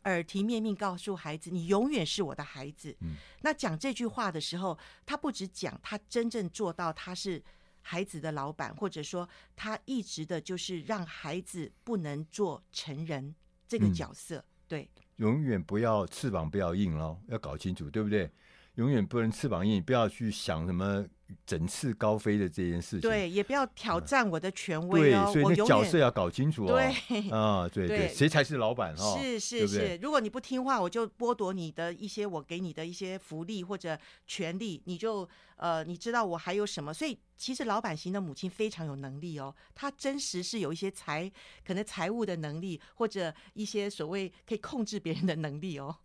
[0.04, 7.42] 耳提面命告诉孩子：‘你永远是我的孩子。’嗯，那讲这句话的时候，他不只讲，他真正做到他是
[7.82, 13.36] 孩子的老板，或者说他一直的就是让孩子不能做成人
[13.68, 18.30] 这个角色，嗯、对。”永远不要翅膀不要硬喽，要搞清楚，对不对？
[18.78, 21.04] 永远不能翅膀硬，不要去想什么
[21.46, 23.02] 整翅高飞的这件事情。
[23.02, 25.26] 对，也不要挑战我的权威哦。
[25.26, 26.68] 嗯、对，所以那角色要搞清楚哦。
[26.68, 29.18] 对，啊，对对，谁才是老板哦？
[29.20, 33.98] 是是是，如果你不听话，我就剥夺你的一些我给你的一些福利或者
[34.28, 36.94] 权利，你就呃，你知道我还有什么？
[36.94, 41.32] 所以其实老板型的母亲非常有能力哦，她真实是有一些财，
[41.66, 45.98] 可能财务的能力，或者一些所谓可以控制别人的能力哦。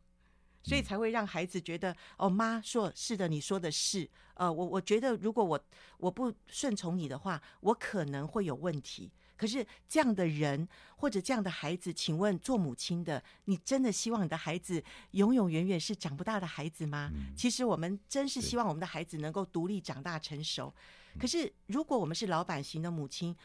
[0.63, 4.09] 所以才会让孩子觉得哦，妈说是的，你说的是。
[4.35, 5.63] 呃，我我觉得如果我
[5.99, 9.11] 我不顺从你的话，我可能会有问题。
[9.37, 17.11] 可是这样的人或者这样的孩子，请问做母亲的，你真的希望你的孩子永永远远是长不大的孩子吗？
[17.13, 20.73] 嗯，其实我们真是希望我们的孩子能够独立长大成熟。
[21.21, 23.37] 可是如果我们是老板型的母亲，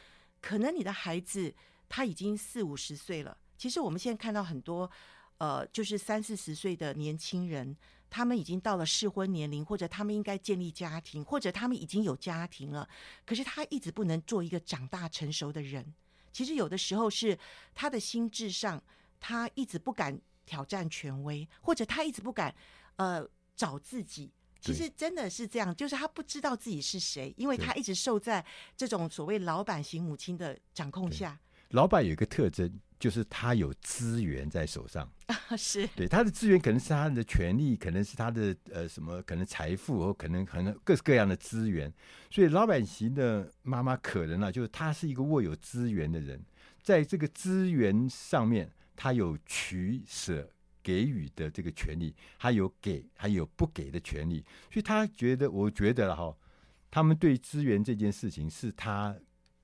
[0.41, 1.53] 可能你的孩子
[1.89, 3.37] 他已经四五十岁了。
[3.57, 4.89] 其实我们现在看到很多。
[5.39, 7.75] 呃，就是三四十岁的年轻人，
[8.09, 12.87] 他们已经到了适婚年龄，或者他们应该建立家庭，或者他们已经有家庭了。
[13.25, 15.93] 可是他一直不能做一个长大成熟的人。
[16.31, 17.37] 其实有的时候是
[17.75, 18.81] 他的心智上，
[19.19, 22.53] 他一直不敢挑战权威，或者他一直不敢
[22.95, 24.31] 呃找自己。
[24.59, 28.43] 其实真的是这样，就是他不知道自己是谁，因为他一直受在
[28.75, 31.39] 这种所谓老板型母亲的掌控下。
[31.69, 32.79] 老板有一个特征。
[32.99, 35.07] 就是他有资源在手上，
[35.55, 41.93] 是对他的资源可能是他的权利，可能是他的呃什么，可能财富或可能可能各式各样的资源。
[42.31, 46.43] 所以老板型的妈妈可能啊，就是他是一个握有资源的人，
[46.81, 50.49] 在这个资源上面，他有取舍
[50.81, 54.43] 给予的这个权利，他有给还有不给的权利。
[54.71, 56.35] 所以他觉得，我觉得了哈，
[56.89, 59.15] 他们对资源这件事情是他。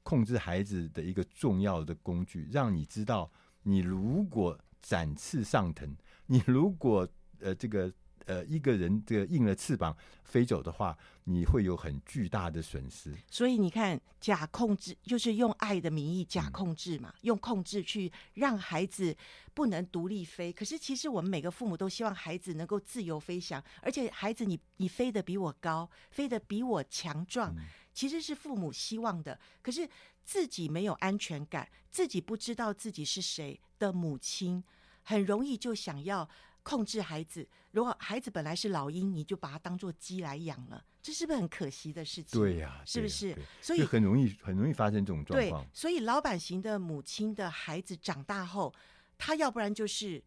[0.03, 3.31] 控制孩子的一个重要的工具，让你知道，
[3.63, 5.95] 你如果展翅上腾，
[6.27, 7.07] 你如果
[7.39, 7.91] 呃这个
[8.25, 13.15] 呃一个人这个硬了翅膀飞走的话，你会有很巨大的损失。
[13.29, 19.15] 所以你看，假控制就是用爱的名义假控制嘛，嗯、用控制去让孩子
[19.53, 20.51] 不能独立飞。
[20.51, 27.53] 可是其实我们每个父母都希望孩子能够自由飞翔，而且孩子你你飞得比我高，飞得比我强壮。
[27.55, 27.61] 嗯
[27.93, 29.87] 其实是父母希望的，可是
[30.23, 34.63] 自己没有安全感，自己不知道自己是谁的母亲，
[35.03, 36.27] 很容易就想要
[36.63, 37.47] 控制孩子。
[37.71, 42.39] 如果孩子本来是老鹰，你就把它当做鸡来养了，这是不是很可惜的事情？
[42.39, 43.37] 对呀、啊，是不是？
[43.61, 45.63] 所以很容易很容易发生这种状况。
[45.63, 48.73] 对，所以老板型的母亲的孩子长大后，
[49.17, 50.23] 他要不然就是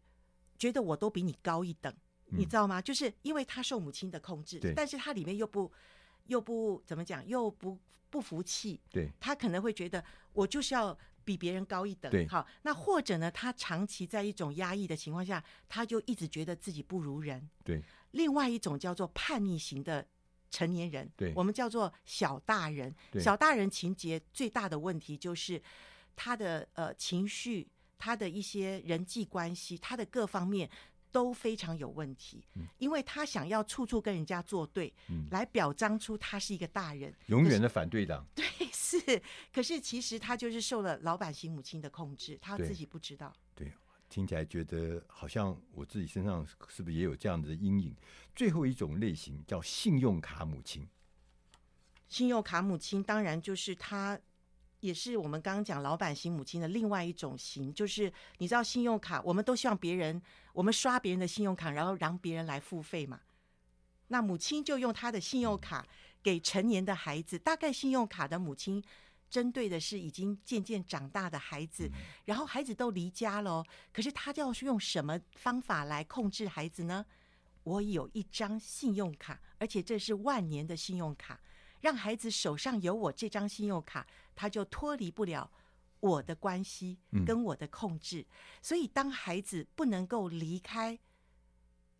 [0.57, 1.93] 觉得我都比你高一等，
[2.27, 2.81] 嗯、你知道吗？
[2.81, 5.71] 就是因为他受母亲的控制，但是他里面又不。
[6.27, 7.79] 又不怎么讲，又不
[8.09, 10.91] 不服气，对，他可能会觉得我就是要
[11.27, 17.83] 比别人高一等，对，好，那或者呢，他长期在一种压抑的情况下，他就一直觉得自己不如人，对。
[18.11, 20.07] 另外一种叫做叛逆型的
[20.49, 25.61] 成年人，对，我们叫做小大人，小大人情节最大的问题就是
[26.15, 27.67] 他的呃情绪，
[27.97, 30.69] 他的一些人际关系，他的各方面。
[31.11, 32.43] 都非常有问题，
[32.77, 38.25] 因为他想要处处跟人家作对，嗯、来表彰出他是一个大人，永远的反对党。
[38.35, 39.21] 对，是。
[39.53, 43.33] 可是其实他就是受了老板型母亲的控制，他自己不知道。
[43.55, 43.73] 对，对，
[44.09, 47.95] 听起来觉得好像我自己身上是不是也有这样的阴影？
[48.35, 50.87] 最后一种类型叫信用卡母亲。
[52.07, 54.19] 信用卡母亲当然就是他。
[54.79, 60.21] 也是我们刚刚讲老板型母亲的另外一种型，就是你知道信用卡，我们都希望别人，
[60.53, 63.19] 我们刷别人的信用卡，然后让别人来付费嘛。
[64.09, 65.85] 那母亲就用她的信用卡
[66.21, 68.81] 给成年的孩子，大概信用卡的母亲
[69.29, 71.91] 针对的是已经渐渐长大的孩子，
[72.25, 77.05] 然后孩子都离家了，可是他要用什么方法来控制孩子呢？
[77.63, 81.37] 我有一张信用卡，而且这是万年的信用卡。
[81.81, 84.05] 让孩子手上有我这张信用卡，
[84.35, 85.49] 他就脱离不了
[85.99, 88.21] 我的关系跟我的控制。
[88.21, 88.25] 嗯。
[88.61, 90.97] 所以，当孩子不能够离开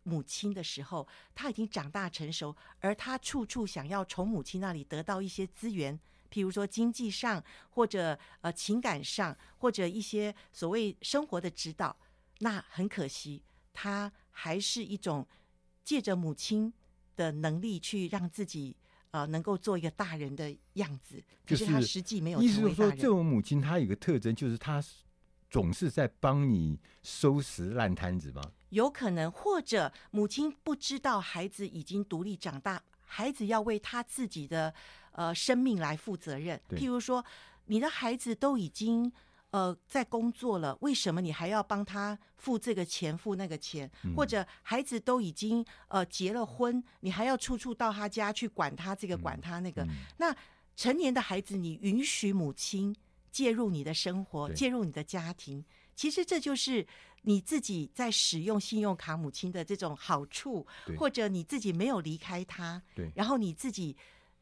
[0.02, 5.98] 母亲的时候，他已经长大成熟，而他处处想要从母亲那里得到一些资源，
[6.30, 11.96] 譬如说经济上，或者呃情感上，或者一些所谓生活的指导。
[12.40, 15.26] 那很可惜，他还是一种
[15.84, 16.72] 借着母亲
[17.16, 18.76] 的能力去让自己。
[19.10, 22.42] 呃，能够做一个大人的样子，可是他实际没有。
[22.42, 24.82] 意思就是说，这种母亲她有一个特征，就是她
[25.50, 28.42] 总是在帮你收拾烂摊子吗？
[28.70, 34.74] 有可能，或者母亲不知道孩子已经独立长大，孩子要为他自己的
[35.12, 36.60] 呃生命来负责任。
[36.70, 37.24] 譬如说，
[37.66, 39.12] 你的孩子都已经。
[39.50, 43.90] 呃，在工作了，为什么你还要帮他付这个钱、付那个钱？
[44.04, 49.82] 嗯、或者孩子都已经呃结了婚，你还要处处到他家去管他这个、嗯、管他那个？
[49.84, 49.88] 嗯、
[50.18, 50.36] 那
[50.76, 52.94] 成年的孩子，你允许母亲
[53.32, 56.86] 介入你的生活、介入你的家庭，其实这就是
[57.22, 60.66] 你自己在使用信用卡母亲的这种好处，
[60.98, 63.96] 或者你自己没有离开他，对，然后你自己。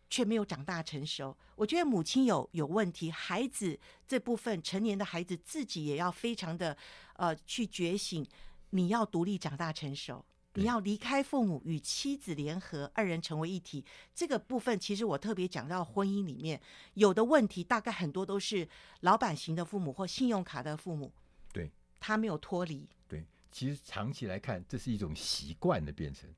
[0.08, 6.76] 却没有长大成熟，我觉得母亲有有问题，孩子这部分成年的孩子自己也要非常的
[7.14, 8.26] 呃去觉醒，
[8.70, 13.84] 你要独立长大成熟，你要离开父母与妻子联合，二人成为一体。
[14.14, 16.60] 这个部分其实我特别讲到婚姻里面
[16.94, 18.68] 有的问题，大概很多都是
[19.00, 21.12] 老板型的父母或信用卡的父母，
[21.52, 22.88] 对，他没有脱离。
[23.08, 26.30] 对，其实长期来看，这是一种习惯的变成。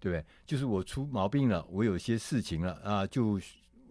[0.00, 0.24] 对不对？
[0.46, 3.38] 就是我出毛病了，我有些事情了啊，就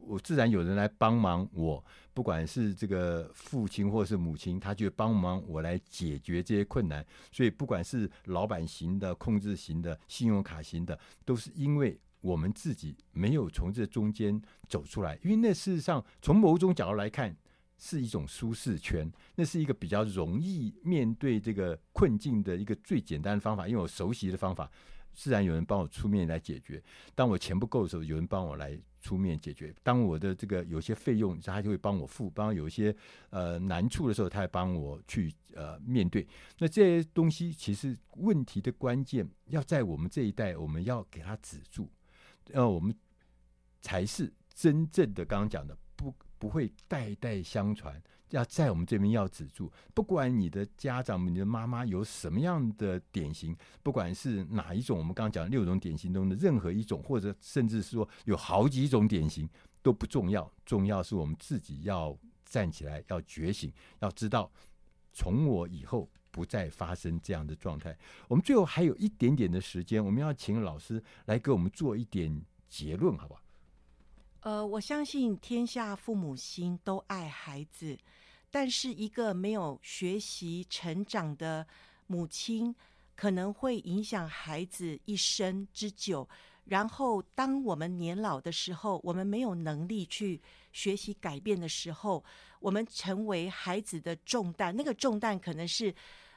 [0.01, 1.83] 我自然有人来帮忙我，
[2.15, 7.05] 不管是这个父亲或是母亲，他就帮忙我来解决这些困难。
[7.31, 15.17] 所以不管是老板型的、控制型的、信用卡型的，都是因为我们自己没有从这中间走出来。
[15.23, 17.35] 因为那事实上从某种角度来看
[17.77, 24.71] 是一种舒适圈，那是一个比较容易面对这个困境的一个最简单的方法，因为我熟悉的方法。
[25.19, 26.81] 自然有人帮我出面来解决。
[27.13, 29.75] 当我钱不够的时候，有人帮我来出面解决。
[29.83, 32.29] 当我的这个有些费用，他就会帮我付。
[32.29, 32.95] 当有一些
[33.29, 36.25] 呃难处的时候，他还帮我去呃面对。
[36.59, 41.89] 那这些东西其实问题的关键要在我们这一代，我们要给他止住。
[42.53, 42.95] 呃，我们
[43.81, 48.01] 才是真正的刚刚讲的，不不会代代相传。
[48.29, 59.49] 要在我们这边要止住，不管你的家长、你的妈妈有什么样的典型，不管是哪一种，我们刚刚讲六种典型中的任何一种，或者甚至是说有好几种典型
[59.81, 64.51] 都不重要，重要是我们自己要站起来，要觉醒，要知道
[65.11, 67.97] 从我以后不再发生这样的状态。
[68.27, 73.41] 我们最后还有一点点的时间，我们要请老师来给我们做一点结论，好不好？
[74.41, 77.97] 呃，我相信天下父母心都爱孩子。
[78.49, 81.67] 但是，一个没有学习成长的
[82.07, 82.73] 母亲，
[83.15, 86.27] 可能会影响孩子一生之久。
[86.65, 92.23] 然后，当我们年老的时候，我们没有能力去学习改变的时候，
[92.59, 94.75] 我们成为孩子的重担。
[94.75, 95.93] 那个重担可能是，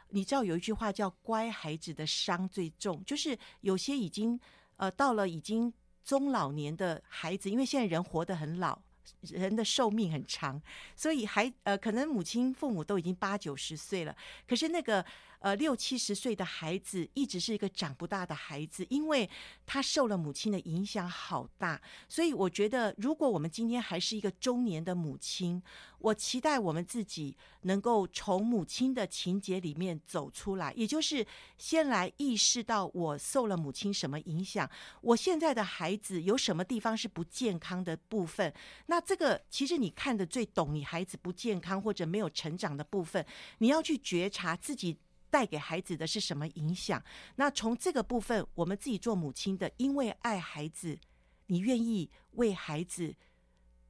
[0.09, 4.39] 你知道有一句话叫“乖孩子的伤最重”，就是有些已经
[4.77, 5.73] 呃到了已经
[6.05, 8.79] 中老年的孩子，因为现在人活得很老。
[9.23, 10.61] 人的寿命很长，
[10.97, 14.17] 所以还呃，可能母亲、父母都已经八九十岁了，
[14.49, 15.05] 可是那个。
[15.43, 19.29] 呃，六七十岁的孩子一直是一个长不大的孩子，因为
[19.67, 21.83] 他受了母亲的影响好大。
[22.09, 25.61] 所以我觉得，如果我们今天还是一个中年的母亲，
[25.99, 31.27] 我期待我们自己能够从母亲的情节里面走出来，也就是
[31.59, 34.71] 先来意识到我受了母亲什么影响，
[35.01, 38.55] 我现在的孩子有什么地方是不健康的部分。
[38.87, 43.27] 那这个其实你看得最懂你孩子不健康或者没有成长的部分，
[43.59, 44.97] 你要去觉察自己。
[45.33, 47.03] 带给孩子的是什么影响？
[47.37, 50.99] 那从这个部分，我们自己做母亲的，因为爱孩子，
[51.47, 53.15] 你愿意为孩子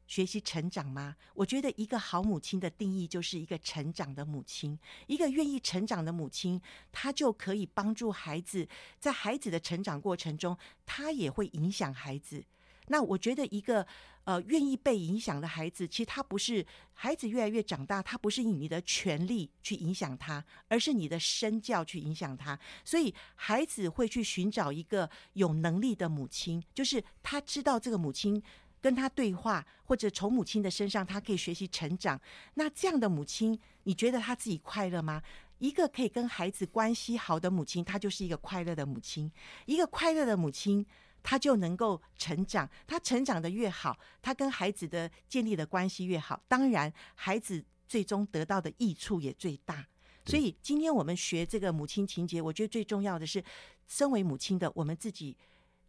[0.07, 1.16] 学习成长吗？
[1.34, 4.78] 我觉得一个好母亲的定义就是一个成长的母亲，
[5.09, 6.61] 一个愿意成长的母亲，
[6.93, 8.68] 她就可以帮助孩子，
[9.01, 12.45] 在孩子的成长过程中，她也会影响孩子。
[12.86, 13.86] 那我觉得一个
[14.25, 22.59] 呃愿意被影响的孩子，其实他不是孩子越来越长大，他不是以你的权力去影响他，而是你的身教去影响他。
[22.85, 28.43] 所以孩子会去寻找一个有能力的母亲，就是他知道这个母亲
[28.81, 32.20] 跟他对话，或者从母亲的身上他可以学习成长。
[32.55, 35.23] 那这样的母亲，你觉得他自己快乐吗？
[35.59, 39.31] 一个可以跟孩子关系好的母亲，她就是一个快乐的母亲。
[39.66, 40.85] 一个快乐的母亲。
[41.23, 49.87] 他就能够成长，他成长的越好，他跟孩子的建立的关系越好，当然孩子最终得到的益处也最大。
[50.25, 53.43] 所以今天我们学这个母亲情节，我觉得最重要的是，
[53.89, 55.37] 身为母亲的我们自己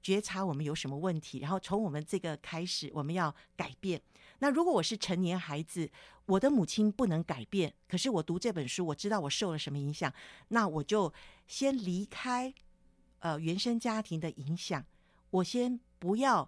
[0.01, 4.01] 觉察我们有什么问题，然后从我们这个开始，我们要改变。
[4.39, 5.89] 那如果我是成年孩子，
[6.25, 10.11] 我的母亲不能改变，可是我读这本书，我知道我受了什么影响，
[10.47, 11.13] 那我就
[11.47, 12.53] 先离开
[13.19, 14.83] 呃原生家庭的影响。
[15.33, 16.47] 我先不要，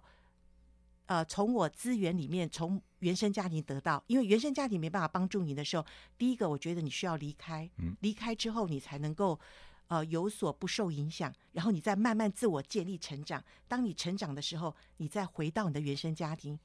[1.06, 5.84] 呃，从我资源里面从原生家庭得到，因为原生家庭没办法帮助你的时候，
[6.16, 9.38] 第一个我觉得你需要离开，嗯，离开之后你才能够，
[9.88, 13.42] 呃，有所不受影响，然后你再慢慢自我建立成长。
[13.66, 16.56] 当你成长的时候，你再回到你的原生家庭。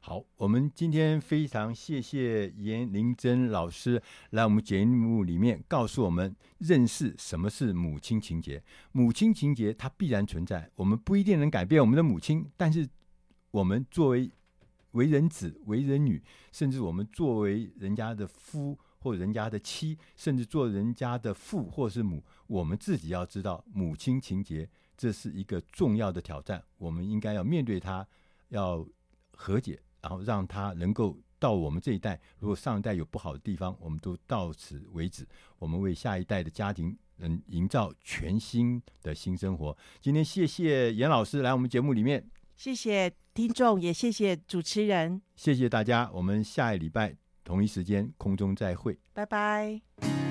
[0.00, 8.62] 好，我们今天非常谢谢严玲珍老师来我们节目里面告诉我们认识什么是母亲情节。
[8.92, 12.88] 母亲情节它必然存在，我们不一定能改变我们的母亲，但是
[13.50, 14.30] 我们作为
[14.92, 16.22] 为人子、为人女，
[16.52, 28.06] 甚至我们作为人家的夫或人家的妻，甚至做人家的父或是母，我们自己要知道母亲情节，这是一个重要的挑战，我们应该要面对它，
[28.48, 28.86] 要
[29.32, 29.78] 和解。
[30.00, 35.26] 然后让他能够到我们这一代，如果上一代有不好的地方，我们都到此为止。
[35.58, 39.76] 我们为下一代的家庭能营造全新的新生活。
[40.00, 46.10] 今天谢谢严老师来我们节目里面，谢谢听众，也谢谢主持人，谢谢大家。
[46.12, 50.27] 我们下一礼拜同一时间空中再会，拜拜。